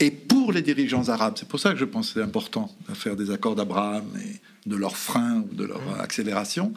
[0.01, 2.95] Et pour les dirigeants arabes, c'est pour ça que je pense que c'est important de
[2.95, 6.01] faire des accords d'Abraham et de leur frein ou de leur mm-hmm.
[6.01, 6.73] accélération.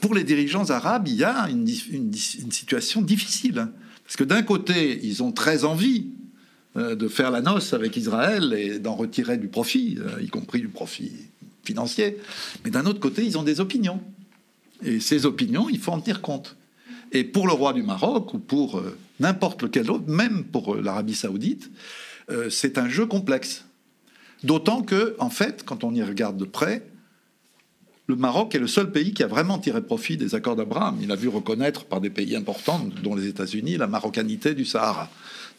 [0.00, 2.12] Pour les dirigeants arabes, il y a une, une
[2.52, 3.68] situation difficile.
[4.04, 6.08] Parce que d'un côté, ils ont très envie
[6.76, 10.68] de faire la noce avec Israël et d'en retirer du profit, euh, y compris du
[10.68, 11.12] profit
[11.64, 12.16] financier.
[12.64, 14.00] Mais d'un autre côté, ils ont des opinions.
[14.82, 16.56] Et ces opinions, il faut en tenir compte.
[17.12, 20.80] Et pour le roi du Maroc, ou pour euh, n'importe lequel autre, même pour euh,
[20.80, 21.70] l'Arabie saoudite,
[22.30, 23.64] euh, c'est un jeu complexe.
[24.44, 26.86] D'autant que, en fait, quand on y regarde de près,
[28.06, 30.98] le Maroc est le seul pays qui a vraiment tiré profit des accords d'Abraham.
[31.02, 35.10] Il a vu reconnaître par des pays importants, dont les États-Unis, la marocanité du Sahara.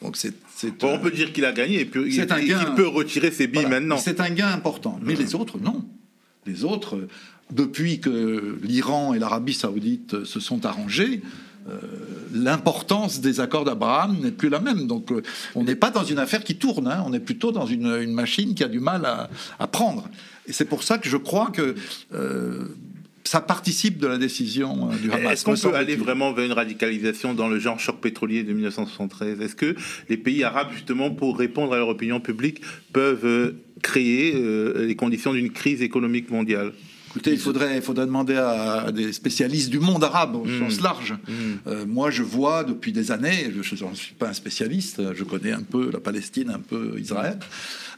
[0.01, 0.33] Donc c'est,
[0.83, 3.97] on peut dire qu'il a gagné et puis il, peut retirer ses billes maintenant.
[3.97, 4.99] C'est un gain important.
[5.01, 5.85] Mais les autres, non.
[6.47, 7.07] Les autres,
[7.51, 11.21] depuis que l'Iran et l'Arabie saoudite se sont arrangés,
[11.69, 11.77] euh,
[12.33, 14.87] l'importance des accords d'Abraham n'est plus la même.
[14.87, 15.21] Donc euh,
[15.53, 17.03] on n'est pas dans une affaire qui tourne, hein.
[17.05, 19.05] on est plutôt dans une, machine qui a du mal
[19.59, 20.09] à, prendre.
[20.47, 21.75] Et c'est pour ça que je crois que...
[23.21, 25.33] Euh, ça participe de la décision du Hamas.
[25.33, 29.41] Est-ce qu'on peut aller vraiment vers une radicalisation dans le genre choc pétrolier de 1973
[29.41, 29.75] Est-ce que
[30.09, 32.61] les pays arabes, justement, pour répondre à leur opinion publique,
[32.93, 34.33] peuvent créer
[34.75, 36.71] les conditions d'une crise économique mondiale?
[37.11, 40.59] Écoutez, il faudrait, il faudrait demander à, des spécialistes du monde arabe au hmm.
[40.59, 41.13] sens large.
[41.27, 41.33] Hmm.
[41.67, 45.51] Euh, moi, je vois depuis des années, je ne suis pas un spécialiste, je connais
[45.51, 47.37] un peu la Palestine, un peu Israël,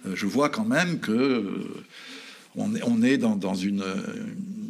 [0.08, 1.52] euh, je vois quand même que euh,
[2.56, 3.84] on est, on dans, une,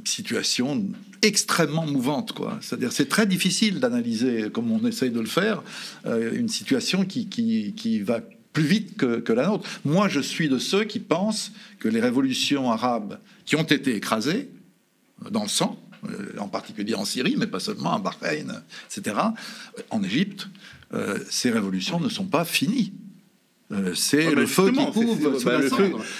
[0.05, 0.85] situation
[1.21, 2.33] extrêmement mouvante.
[2.33, 2.57] Quoi.
[2.61, 5.63] C'est-à-dire c'est très difficile d'analyser, comme on essaye de le faire,
[6.05, 8.21] une situation qui, va
[8.51, 9.67] plus vite que, la nôtre.
[9.85, 14.49] Moi, je suis de ceux qui pensent que les révolutions arabes qui ont été écrasés
[15.31, 15.79] dans le sang,
[16.09, 19.15] euh, en particulier en Syrie, mais pas seulement, en Bahreïn, etc.,
[19.89, 20.47] en Égypte,
[20.93, 22.93] euh, ces révolutions ne sont pas finies.
[23.73, 25.59] Euh, c'est le feu qui couvre bah,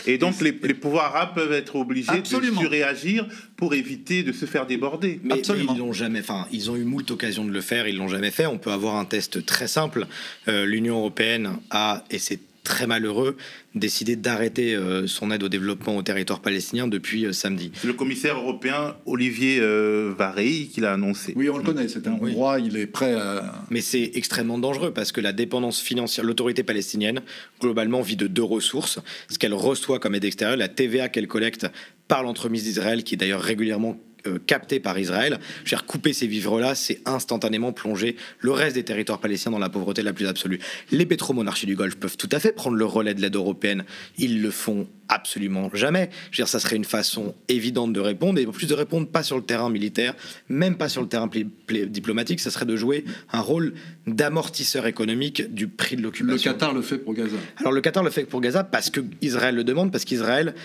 [0.06, 4.66] Et donc les, pouvoirs arabes peuvent être obligés de réagir pour éviter de se faire
[4.66, 5.20] déborder.
[5.24, 5.74] Mais, Absolument.
[5.76, 8.32] ils n'ont jamais, enfin, ils ont eu moult occasions de le faire, ils l'ont jamais
[8.32, 8.45] fait.
[8.45, 10.08] On peut avoir un test très simple.
[10.47, 13.36] L'Union européenne a, et c'est très malheureux,
[13.76, 17.72] décidé d'arrêter euh, son aide au développement au territoire palestinien depuis euh, samedi.
[17.76, 21.34] C'est le commissaire européen Olivier euh, Varey qui l'a annoncé.
[21.36, 23.66] Oui, on le connaît, c'est un roi, il est prêt à...
[23.70, 27.22] Mais c'est extrêmement dangereux parce que la dépendance financière, l'autorité palestinienne,
[27.59, 28.99] globalement, vit de deux ressources.
[29.30, 31.68] Ce qu'elle reçoit comme aide extérieure, la TVA qu'elle collecte
[32.07, 33.97] par l'entremise d'Israël, qui est d'ailleurs régulièrement
[34.28, 35.39] euh, capté par Israël.
[35.65, 40.01] Je couper ces vivres-là, c'est instantanément plonger le reste des territoires palestiniens dans la pauvreté
[40.01, 40.59] la plus absolue.
[40.91, 43.84] Les pétromonarchies du Golfe peuvent tout à fait prendre le relais de l'aide européenne.
[44.17, 46.09] Ils le font absolument jamais.
[46.32, 49.07] Je veux dire, ça serait une façon évidente de répondre, et en plus de répondre
[49.07, 50.15] pas sur le terrain militaire,
[50.49, 51.30] même pas sur le terrain
[51.67, 53.74] diplomatique, ça serait de jouer un rôle
[54.07, 56.51] d'amortisseur économique du prix de l'occupation.
[56.51, 57.38] Le Qatar le fait pour Gaza.
[57.57, 60.55] Alors le Qatar le fait pour Gaza parce que Israël le demande, parce qu'Israël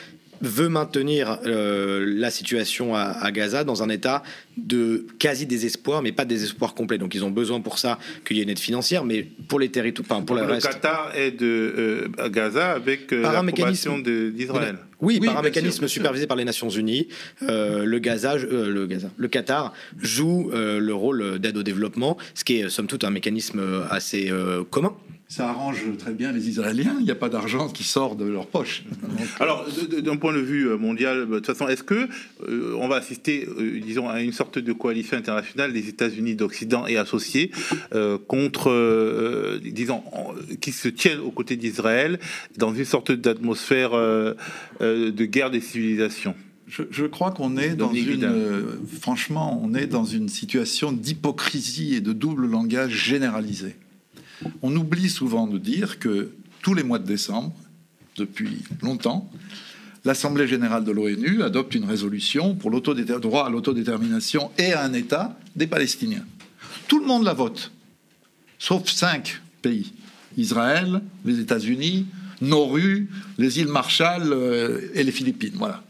[0.40, 4.22] veut maintenir euh, la situation à, Gaza dans un état
[4.56, 6.98] de quasi désespoir, mais pas désespoir complet.
[6.98, 9.70] Donc ils ont besoin pour ça qu'il y ait une aide financière, mais pour les
[9.70, 14.78] territoires, pour le, le Qatar aide euh, à Gaza avec euh, l'approbation d'Israël.
[15.00, 17.06] Oui, par un mécanisme supervisé par les Nations Unies,
[17.40, 22.68] le Gaza, le Gaza, le Qatar joue le rôle d'aide au développement, ce qui est
[22.68, 23.60] somme toute un mécanisme
[23.90, 24.32] assez
[24.70, 24.96] commun
[25.28, 26.96] ça arrange très bien les Israéliens.
[27.00, 28.84] Il n'y a pas d'argent qui sort de leur poche.
[29.40, 29.66] Alors,
[30.02, 32.08] d'un point de vue euh, mondial, de toute façon, est-ce que
[32.48, 36.86] euh, on va assister, euh, disons, à une sorte de coalition internationale des États-Unis d'Occident
[36.86, 37.50] et associés
[38.26, 40.02] contre, disons,
[40.60, 42.18] qui se tiennent aux côtés d'Israël
[42.56, 46.34] dans une sorte d'atmosphère de guerre des civilisations?
[46.68, 48.30] Je, crois qu'on est dans une,
[49.00, 53.76] franchement, on est dans une situation d'hypocrisie et de double langage généralisé.
[54.62, 56.30] On oublie souvent de dire que
[56.62, 57.54] tous les mois de décembre,
[58.16, 59.30] depuis longtemps,
[60.04, 62.80] l'Assemblée générale de l'ONU adopte une résolution pour le
[63.20, 66.24] droit à l'autodétermination et à un État des Palestiniens.
[66.86, 67.70] Tout le monde la vote,
[68.58, 69.92] sauf cinq pays.
[70.36, 72.06] Israël, les États-Unis,
[72.40, 73.08] Nauru,
[73.38, 75.54] les îles Marshall euh, et les Philippines.
[75.56, 75.82] Voilà.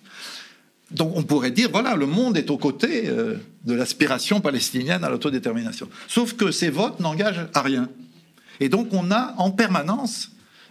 [0.90, 5.10] Donc on pourrait dire, voilà, le monde est aux côtés euh, de l'aspiration palestinienne à
[5.10, 5.88] l'autodétermination.
[6.08, 7.88] Sauf que ces votes n'engagent à rien.
[8.60, 10.30] Et donc on a en permanence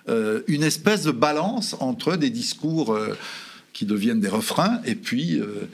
[0.10, 3.18] euh, une espèce de balance entre des discours euh,
[3.74, 5.68] qui deviennent des refrains et puis euh,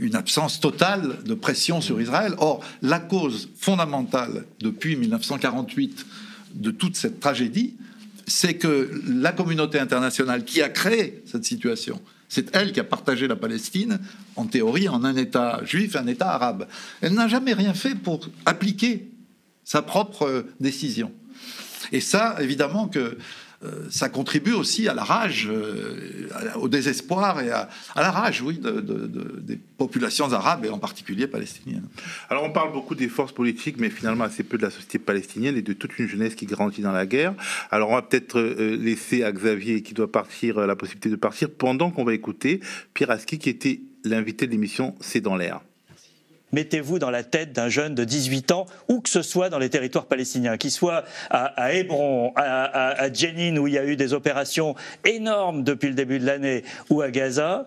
[0.00, 2.34] une absence totale de pression sur Israël.
[2.38, 6.06] Or, la cause fondamentale depuis 1948
[6.54, 7.74] de toute cette tragédie,
[8.28, 13.26] c'est que la communauté internationale qui a créé cette situation, c'est elle qui a partagé
[13.26, 13.98] la Palestine,
[14.36, 16.68] en théorie, en un État juif et un État arabe.
[17.00, 19.10] Elle n'a jamais rien fait pour appliquer
[19.64, 21.12] sa propre décision.
[21.92, 23.16] Et ça, évidemment que
[23.64, 28.60] euh, ça contribue aussi à la rage, euh, au désespoir et à, la rage, oui,
[28.60, 31.86] des populations arabes et en particulier palestiniennes.
[32.28, 35.56] Alors on parle beaucoup des forces politiques, mais finalement assez peu de la société palestinienne
[35.56, 37.34] et de toute une jeunesse qui grandit dans la guerre.
[37.70, 41.50] Alors on va peut-être euh, laisser à Xavier qui doit partir la possibilité de partir
[41.50, 42.60] pendant qu'on va écouter
[42.92, 45.60] Pierre Aski qui était l'invité de l'émission C'est dans l'air.
[46.54, 49.68] Mettez-vous dans la tête d'un jeune de 18 ans, où que ce soit dans les
[49.68, 54.14] territoires palestiniens, qu'il soit à, Hébron, à, à, Jenin, où il y a eu des
[54.14, 54.74] opérations
[55.04, 57.66] énormes depuis le début de l'année, ou à Gaza.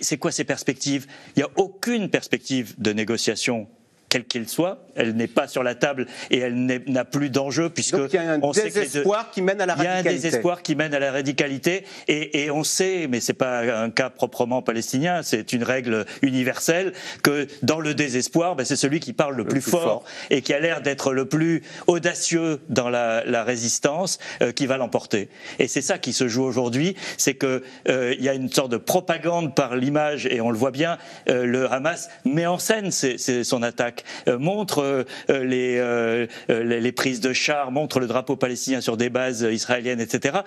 [0.00, 1.06] C'est quoi ces perspectives?
[1.36, 3.68] Il n'y a aucune perspective de négociation
[4.08, 7.96] quelle qu'elle soit, elle n'est pas sur la table et elle n'a plus d'enjeu puisque
[8.12, 10.00] il y a un désespoir qui mène à la radicalité.
[10.00, 13.20] Il y a un désespoir qui mène à la radicalité et, et on sait, mais
[13.20, 16.92] c'est pas un cas proprement palestinien, c'est une règle universelle
[17.22, 20.60] que dans le désespoir, ben, c'est celui qui parle le, plus, fort, et qui a
[20.60, 25.28] l'air d'être le plus audacieux dans la, la résistance euh, qui va l'emporter.
[25.58, 28.72] Et c'est ça qui se joue aujourd'hui, c'est que euh, il y a une sorte
[28.72, 30.98] de propagande par l'image et on le voit bien,
[31.28, 33.97] euh, le Hamas met en scène son attaque
[34.28, 39.42] euh, montre euh, euh, les, prises de chars, montre le drapeau palestinien sur des bases
[39.42, 40.38] israéliennes, etc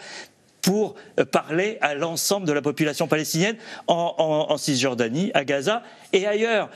[0.61, 0.93] pour
[1.31, 3.55] parler à l'ensemble de la population palestinienne
[3.87, 5.81] en, en, Cisjordanie, à Gaza
[6.13, 6.69] et ailleurs.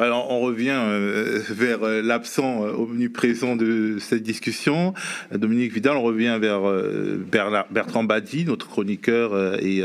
[0.00, 4.94] Alors, on revient euh, vers euh, l'absent euh, omniprésent de cette discussion.
[5.32, 6.60] Dominique Vidal, on revient vers
[7.70, 9.82] Bertrand Badi, notre chroniqueur et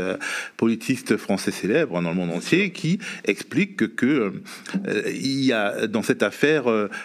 [0.56, 4.32] politiste français célèbre dans le monde entier, qui explique que
[5.06, 6.64] il y a dans cette affaire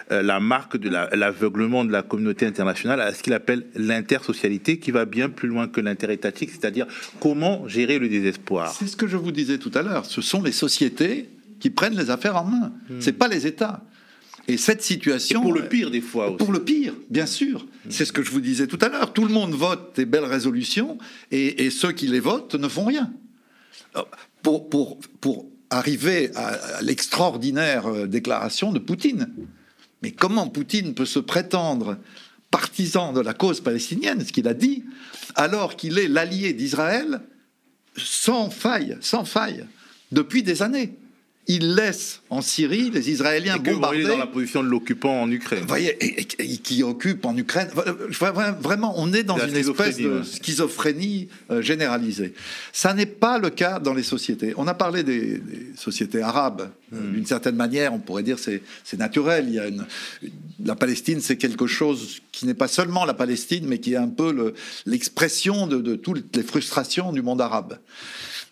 [0.09, 5.05] la marque de l'aveuglement de la communauté internationale à ce qu'il appelle l'intersocialité, qui va
[5.05, 6.85] bien plus loin que interétatique, c'est-à-dire
[7.19, 8.73] comment gérer le désespoir.
[8.73, 10.05] C'est ce que je vous disais tout à l'heure.
[10.05, 11.29] Ce sont les sociétés
[11.59, 12.71] qui prennent les affaires en main.
[12.87, 13.01] Ce hmm.
[13.01, 13.83] C'est pas les États.
[14.47, 15.41] Et cette situation.
[15.41, 16.37] pour le pire, des fois aussi.
[16.37, 17.65] Pour le pire, bien sûr.
[17.85, 17.89] Hmm.
[17.89, 19.13] C'est ce que je vous disais tout à l'heure.
[19.13, 20.97] Tout le monde vote des belles résolutions
[21.31, 23.11] et, ceux qui les votent ne font rien.
[24.41, 29.29] Pour, pour, pour arriver à l'extraordinaire euh, déclaration de Poutine.
[30.01, 31.97] Mais comment Poutine peut se prétendre
[32.51, 34.83] partisan de la cause palestinienne, ce qu'il a dit,
[35.35, 37.21] alors qu'il est l'allié d'Israël
[37.95, 39.65] sans faille, sans faille,
[40.11, 40.95] depuis des années?
[41.49, 44.03] Il laisse en Syrie les Israéliens et bombarder.
[44.03, 45.61] dans la position de l'occupant en Ukraine.
[45.61, 47.69] Vous voyez, et, qui occupe en Ukraine.
[47.73, 52.35] Vraiment, on est dans une espèce de schizophrénie euh, généralisée.
[52.71, 54.53] Ça n'est pas le cas dans les sociétés.
[54.57, 55.41] On a parlé des,
[55.75, 56.69] sociétés arabes.
[56.91, 57.13] Hmm.
[57.13, 59.45] D'une certaine manière, on pourrait dire c'est c'est naturel.
[59.47, 59.87] Il y a une,
[60.63, 64.07] la Palestine, c'est quelque chose qui n'est pas seulement la Palestine, mais qui est un
[64.07, 64.53] peu
[64.85, 67.79] l'expression de, de toutes les frustrations du monde arabe.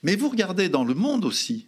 [0.02, 1.66] Mais vous regardez dans le monde aussi,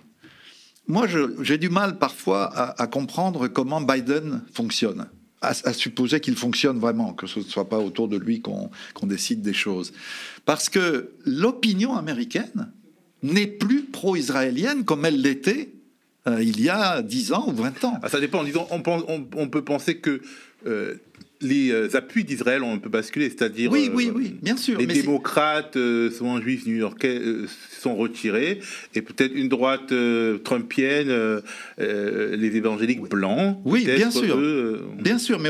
[0.90, 1.08] moi,
[1.42, 5.08] j'ai du mal parfois à, comprendre comment Biden fonctionne,
[5.42, 8.70] à, supposer qu'il fonctionne vraiment, que ce ne soit pas autour de lui qu'on
[9.04, 9.94] décide des choses.
[10.46, 12.72] Parce que l'opinion américaine
[13.22, 15.70] n'est plus pro-israélienne comme elle l'était
[16.28, 18.00] euh, il y a 10 ans ou 20 ans.
[18.02, 18.44] Ah, ça dépend.
[18.72, 20.22] On, peut penser que
[20.66, 20.96] euh,
[21.42, 24.78] les euh, appuis d'Israël ont un peu basculé, c'est-à-dire oui, oui, oui, bien sûr.
[24.78, 27.48] Les démocrates, euh, souvent juifs new-yorkais, euh,
[27.80, 28.60] sont retirés,
[28.94, 29.94] et peut-être une droite
[30.44, 31.42] trumpienne,
[31.78, 33.58] les évangéliques blancs.
[33.64, 34.38] Oui, bien sûr,
[35.00, 35.40] bien sûr.
[35.40, 35.50] Mais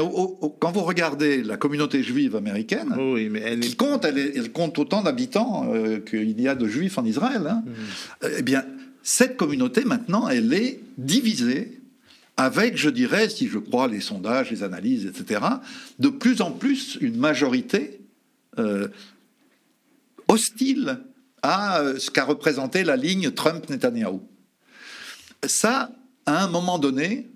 [0.59, 4.77] quand vous regardez la communauté juive américaine, oh oui, mais elle qui compte, elle, compte
[4.77, 5.71] autant d'habitants
[6.07, 7.47] qu'il y a de juifs en Israël.
[7.47, 7.63] Hein.
[7.65, 8.27] Hmm.
[8.37, 8.63] Eh bien,
[9.01, 11.78] cette communauté maintenant, elle est divisée
[12.39, 15.41] avec, je dirais, si je crois les sondages, les analyses, etc.,
[15.99, 17.99] de plus en plus une majorité
[18.57, 18.87] euh,
[20.29, 21.01] hostile
[21.41, 24.21] à euh, ce qu'a représenté la ligne Trump-Netanyahou.
[25.45, 25.91] Ça,
[26.25, 27.29] à un moment donné,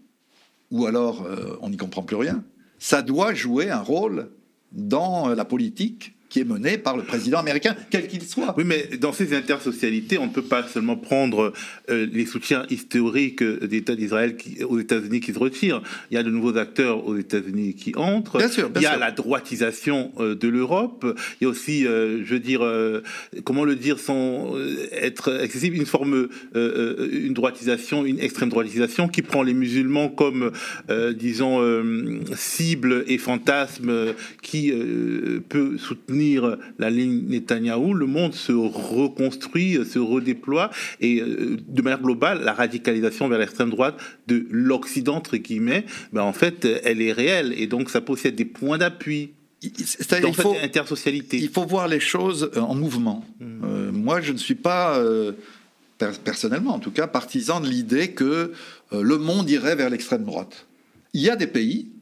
[0.72, 2.42] ou alors euh, on n'y comprend plus rien,
[2.80, 4.30] ça doit jouer un rôle
[4.72, 8.56] dans la politique qui est menée par le président américain, quel qu'il soit.
[8.58, 11.54] Oui, mais dans ces intersocialités, on ne peut pas seulement prendre
[11.92, 14.36] euh, les soutiens historiques d'État d'Israël
[14.68, 15.84] aux États-Unis qui se retirent.
[16.10, 18.40] Il y a de nouveaux acteurs aux États-Unis qui entrent.
[18.40, 21.06] Bien sûr, il y a la droitisation euh, de l'Europe.
[21.40, 22.68] Il y a aussi, euh, je veux dire,
[23.44, 24.56] comment le dire sans
[24.92, 30.52] être excessif, une forme, une droitisation, une extrême droitisation qui prend les musulmans comme,
[31.16, 31.62] disons,
[32.36, 34.74] cible et fantasme qui
[35.50, 36.23] peut soutenir
[36.80, 40.70] la ligne Netanyahou, le monde se reconstruit, se redéploie
[41.00, 43.98] et euh, de manière globale, la radicalisation vers l'extrême droite
[44.28, 48.46] de l'Occident, entre guillemets, ben en fait, elle est réelle et donc ça possède des
[48.46, 49.32] points d'appui.
[49.62, 51.38] Il faut, intersocialité.
[51.38, 53.26] Il faut voir les choses euh, en mouvement.
[53.40, 53.64] Hmm.
[53.64, 55.02] Euh, moi, je ne suis pas,
[56.24, 58.52] personnellement en tout cas, partisan de l'idée que
[58.92, 60.66] le monde irait vers l'extrême droite.
[61.14, 61.93] Il y a des pays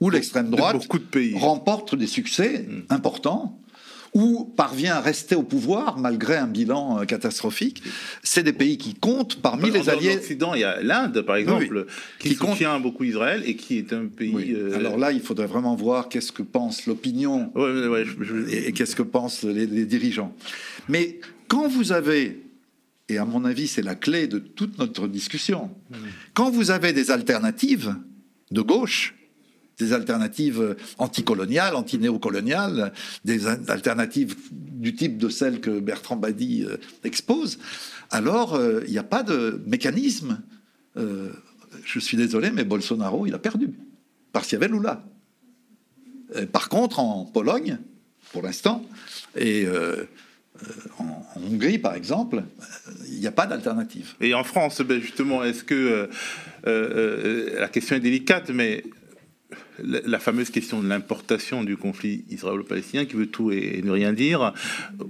[0.00, 0.86] où l'extrême droite
[1.34, 2.82] remporte des succès mm.
[2.90, 3.58] importants
[4.14, 7.82] ou parvient à rester au pouvoir malgré un bilan euh, catastrophique.
[8.22, 10.14] C'est des pays qui comptent parmi les alliés.
[10.14, 11.86] L'Occident, il y a l'Inde, par exemple,
[12.18, 14.54] qui, soutient beaucoup Israël et qui est un pays.
[14.54, 17.52] Euh, Alors là, il faudrait vraiment voir qu'est-ce que pense l'opinion
[18.50, 20.34] et, qu'est-ce que pensent les, les, dirigeants.
[20.88, 22.40] Mais quand vous avez
[23.10, 25.70] et à mon avis c'est la clé de toute notre discussion,
[26.34, 27.94] quand vous avez des alternatives
[28.50, 29.14] de gauche,
[29.78, 32.92] des alternatives anticoloniales, anti-néocoloniales,
[33.24, 37.58] des alternatives du type de celles que Bertrand Badi euh, expose,
[38.10, 40.40] alors euh, il n'y a pas de mécanisme.
[40.96, 41.30] Euh,
[41.84, 43.70] je suis désolé, mais Bolsonaro, il a perdu,
[44.32, 45.04] parce qu'il y avait Lula.
[46.52, 47.78] par contre, en Pologne,
[48.32, 48.84] pour l'instant,
[49.36, 49.66] et
[50.98, 52.42] en, Hongrie, par exemple,
[53.06, 54.14] il n'y a pas d'alternative.
[54.20, 56.08] Et en France, ben, justement, est-ce que
[56.64, 58.84] la question est délicate, mais
[59.82, 64.52] la fameuse question de l'importation du conflit israélo-palestinien qui veut tout et, ne rien dire.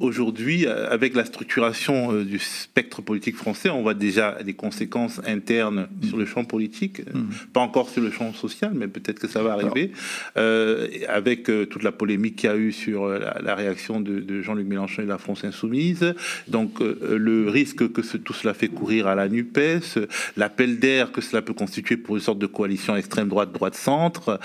[0.01, 5.89] Aujourd'hui, avec la structuration euh, du spectre politique français, on voit déjà des conséquences internes
[6.07, 7.53] sur le champ politique, mm.
[7.53, 9.93] pas encore sur le champ social, mais peut-être que ça va arriver,
[10.37, 14.66] euh, avec euh, toute la polémique qu'il y a eu sur la, réaction de, Jean-Luc
[14.66, 16.14] Mélenchon et de la France insoumise.
[16.47, 20.07] Donc le risque que tout cela fait courir à la NUPES,
[20.37, 24.39] l'appel d'air que cela peut constituer pour une sorte de coalition extrême droite, droite centre,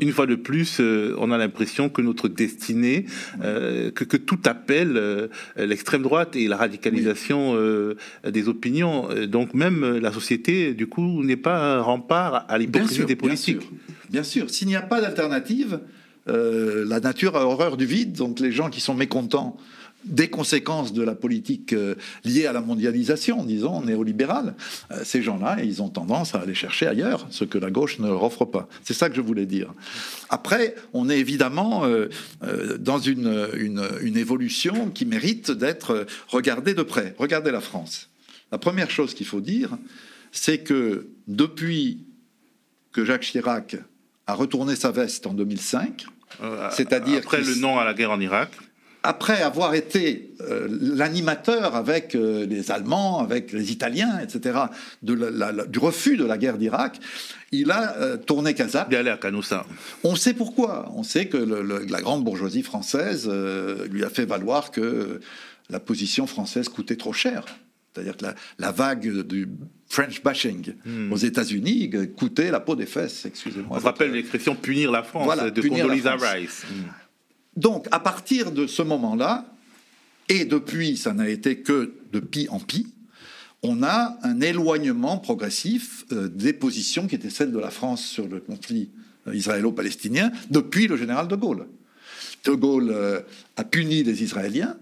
[0.00, 3.06] une fois de plus, euh, on a l'impression que notre destinée,
[3.42, 7.56] euh, que, tout appelle euh, l'extrême droite et la radicalisation
[8.26, 9.08] des opinions.
[9.26, 13.68] Donc même la société, du coup, n'est pas un rempart à l'hypocrisie des politiques.
[14.10, 14.50] Bien sûr, sûr.
[14.50, 15.80] s'il n'y a pas d'alternative,
[16.26, 18.12] la nature a horreur du vide.
[18.12, 19.56] Donc les gens qui sont mécontents
[20.06, 21.94] des conséquences de la politique euh,
[22.24, 24.54] liée à la mondialisation, disons, néolibérale,
[24.90, 28.06] euh, ces gens-là, ils ont tendance à aller chercher ailleurs ce que la gauche ne
[28.06, 28.68] leur offre pas.
[28.84, 29.72] C'est ça que je voulais dire.
[30.30, 32.08] Après, on est évidemment euh,
[32.78, 37.14] dans une, une, évolution qui mérite d'être regardée de près.
[37.18, 38.08] Regardez la France.
[38.50, 39.76] La première chose qu'il faut dire,
[40.32, 41.98] c'est que depuis
[42.92, 43.76] que Jacques Chirac
[44.26, 46.06] a retourné sa veste en 2005,
[46.70, 48.50] c'est-à-dire après le nom à la guerre en Irak,
[49.06, 54.58] après avoir été euh, l'animateur avec euh, les Allemands, avec les Italiens, etc.,
[55.02, 56.98] du refus de la guerre d'Irak,
[57.52, 58.88] il a euh, tourné Kazakh.
[58.90, 59.64] Il à Canoussa.
[60.02, 60.90] On sait pourquoi.
[60.96, 63.30] On sait que la grande bourgeoisie française
[63.90, 65.20] lui a fait valoir que
[65.70, 67.44] la position française coûtait trop cher.
[67.94, 68.26] C'est-à-dire que
[68.58, 69.48] la, vague du
[69.88, 71.12] French bashing hmm.
[71.12, 73.76] aux États-Unis coûtait la peau des fesses, excusez-moi.
[73.78, 76.64] On se rappelle l'expression punir la France de Condoleezza Rice.
[76.70, 77.05] Hmm.
[77.56, 79.46] Donc, à partir de ce moment-là,
[80.28, 82.86] et depuis, ça n'a été que de pis en pis,
[83.62, 88.28] on a un éloignement progressif euh, des positions qui étaient celles de la France sur
[88.28, 88.90] le conflit
[89.26, 91.66] euh, israélo-palestinien depuis le général de Gaulle.
[92.44, 93.20] De Gaulle euh,
[93.56, 94.76] a puni les Israéliens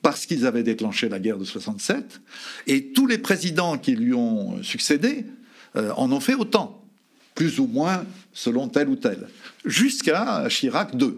[0.00, 2.20] parce qu'ils avaient déclenché la guerre de 67,
[2.66, 5.24] et tous les présidents qui lui ont succédé
[5.76, 6.84] en ont fait autant,
[7.36, 9.28] plus ou moins selon tel ou tel,
[9.64, 11.12] jusqu'à Chirac II.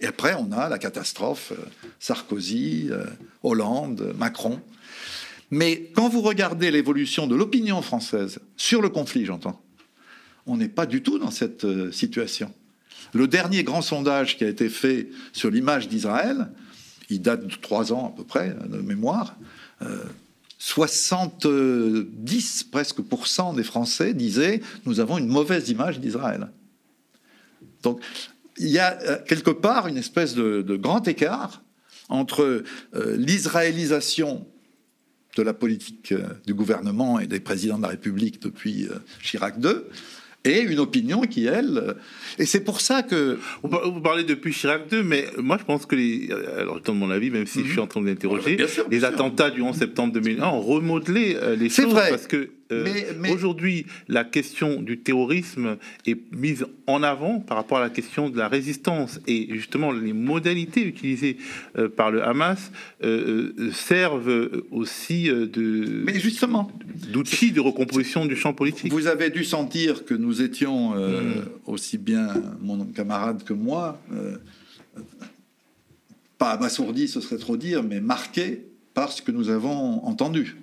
[0.00, 1.64] Et après, on a la catastrophe euh,
[2.00, 3.04] Sarkozy, euh,
[3.42, 4.60] Hollande, Macron.
[5.50, 9.60] Mais quand vous regardez l'évolution de l'opinion française sur le conflit, j'entends,
[10.46, 12.52] on n'est pas du tout dans cette euh, situation.
[13.14, 16.50] Le dernier grand sondage qui a été fait sur l'image d'Israël,
[17.08, 19.36] il date de trois ans à peu près de mémoire.
[20.58, 22.96] 70 presque
[23.54, 26.48] des Français disaient nous avons une mauvaise image d'Israël.
[27.84, 28.00] Donc
[28.58, 31.62] il y a euh, quelque part une espèce de, grand écart
[32.08, 32.62] entre
[32.94, 34.46] euh, l'israélisation
[35.36, 38.88] de la politique euh, du gouvernement et des présidents de la République depuis
[39.22, 39.70] Chirac II
[40.44, 41.96] et une opinion qui, elle...
[42.38, 43.36] Et c'est pour ça que...
[43.64, 46.30] Vous parlez depuis Chirac II, mais moi je pense que les...
[46.56, 48.56] Alors, je mon avis, même si je suis en train d'interroger,
[48.88, 51.86] les attentats du 11 septembre 2001 ont remodelé les choses.
[51.86, 52.10] Vrai.
[52.10, 57.78] Parce que euh, mais, Aujourd'hui, la question du terrorisme est mise en avant par rapport
[57.78, 61.36] à la question de la résistance et justement les modalités utilisées
[61.76, 62.72] euh, par le Hamas
[63.04, 66.70] euh, servent aussi de mais justement
[67.12, 68.92] d'outils de recomposition du champ politique.
[68.92, 71.44] Vous avez dû sentir que nous étions hmm.
[71.66, 72.28] aussi bien
[72.60, 74.00] mon camarade que moi,
[76.38, 80.56] pas abasourdis, ce serait trop dire, mais marqués par ce que nous avons entendu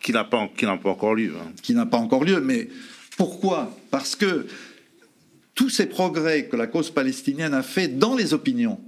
[0.00, 0.38] qui n'a pas,
[0.84, 1.34] encore lieu.
[1.36, 1.52] Hein.
[1.62, 2.68] Qui n'a pas encore lieu, mais
[3.16, 3.76] pourquoi?
[3.90, 4.46] Parce que
[5.54, 8.80] tous ces progrès que la cause palestinienne a fait dans les opinions,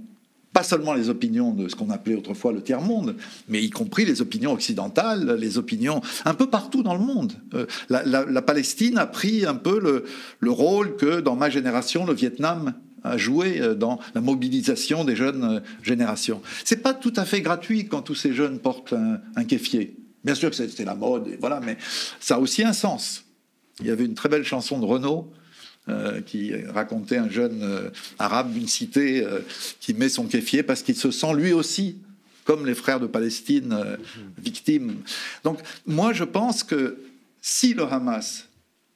[0.53, 3.15] pas seulement les opinions de ce qu'on appelait autrefois le tiers-monde,
[3.49, 7.33] mais y compris les opinions occidentales, les opinions un peu partout dans le monde.
[7.55, 10.05] Euh, la, Palestine a pris un peu le,
[10.39, 15.15] le, rôle que dans ma génération, le Vietnam a joué euh, dans la mobilisation des
[15.15, 16.41] jeunes euh, générations.
[16.63, 19.95] C'est pas tout à fait gratuit quand tous ces jeunes portent un, un kéfier.
[20.23, 21.77] Bien sûr que c'était la mode, voilà, mais
[22.19, 23.25] ça a aussi un sens.
[23.79, 25.31] Il y avait une très belle chanson de Renaud
[25.89, 29.41] euh, qui racontait un jeune euh, arabe d'une cité euh,
[29.81, 31.97] qui met son kéfier parce qu'il se sent lui aussi
[32.45, 33.97] comme les frères de Palestine
[34.37, 34.95] victimes.
[35.43, 37.01] Donc moi je pense que
[37.41, 38.47] si le Hamas,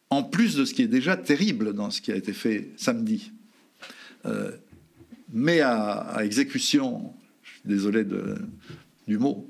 [0.09, 3.31] en plus de ce qui est déjà terrible dans ce qui a été fait samedi,
[5.31, 8.05] met à, exécution, je suis désolé
[9.07, 9.47] du mot,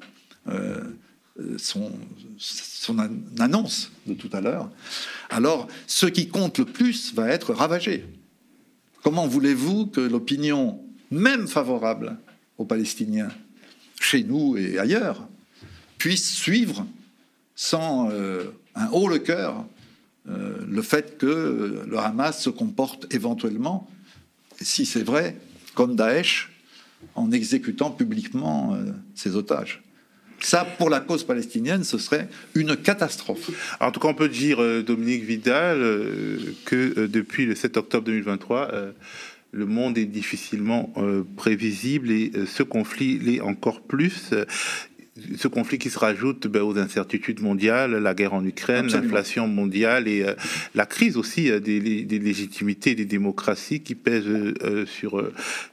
[1.58, 1.92] son,
[3.40, 4.70] annonce de tout à l'heure,
[5.30, 8.06] alors ce qui compte le plus va être ravagé.
[9.04, 10.82] Comment voulez-vous que l'opinion,
[11.12, 12.18] même favorable
[12.58, 13.32] aux Palestiniens,
[14.00, 15.28] chez nous et ailleurs,
[15.98, 16.86] puisse suivre
[17.56, 19.66] sans euh, un haut le cœur
[20.30, 23.90] euh, le fait que le Hamas se comporte éventuellement,
[24.60, 25.38] si c'est vrai,
[25.74, 26.52] comme Daesh,
[27.16, 29.84] en exécutant publiquement euh, ses otages?
[30.40, 33.50] Ça, pour la cause palestinienne, ce serait une catastrophe.
[33.80, 37.78] en tout cas, on peut dire, euh, Dominique Vidal, euh, que euh, depuis le 7
[37.78, 38.72] octobre 2023,
[39.54, 40.94] le monde est difficilement
[41.38, 44.34] prévisible et ce conflit l'est encore plus
[45.38, 50.08] ce conflit qui se rajoute ben, aux incertitudes mondiales, la guerre en Ukraine, l'inflation mondiale
[50.08, 50.34] et euh,
[50.76, 55.24] la crise aussi euh, des, légitimités des démocraties qui pèsent euh, sur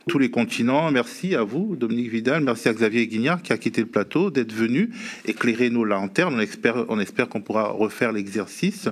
[0.09, 0.90] tous les continents.
[0.90, 2.42] Merci à vous, Dominique Vidal.
[2.42, 4.90] Merci à Xavier Guignard qui a quitté le plateau, d'être venu
[5.26, 6.34] éclairer nos lanternes.
[6.34, 8.88] On espère, on espère qu'on pourra refaire l'exercice.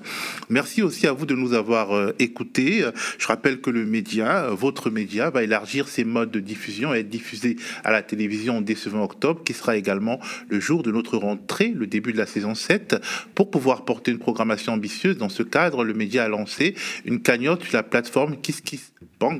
[0.48, 2.84] Merci aussi à vous de nous avoir écoutés.
[3.18, 7.08] Je rappelle que le média, votre média, va élargir ses modes de diffusion et être
[7.08, 11.16] diffusé à la télévision dès ce 20 octobre, qui sera également le jour de notre
[11.16, 12.96] rentrée, le début de la saison 7.
[13.34, 16.74] Pour pouvoir porter une programmation ambitieuse, dans ce cadre, le média a lancé
[17.04, 18.92] une cagnotte sur la plateforme KissKissBank.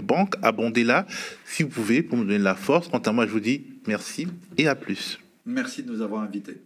[0.03, 0.35] Bank.
[0.43, 1.07] Abondez-la
[1.45, 2.89] si vous pouvez pour nous donner de la force.
[2.89, 5.19] Quant à moi, je vous dis merci et à plus.
[5.45, 6.57] Merci de nous avoir invités.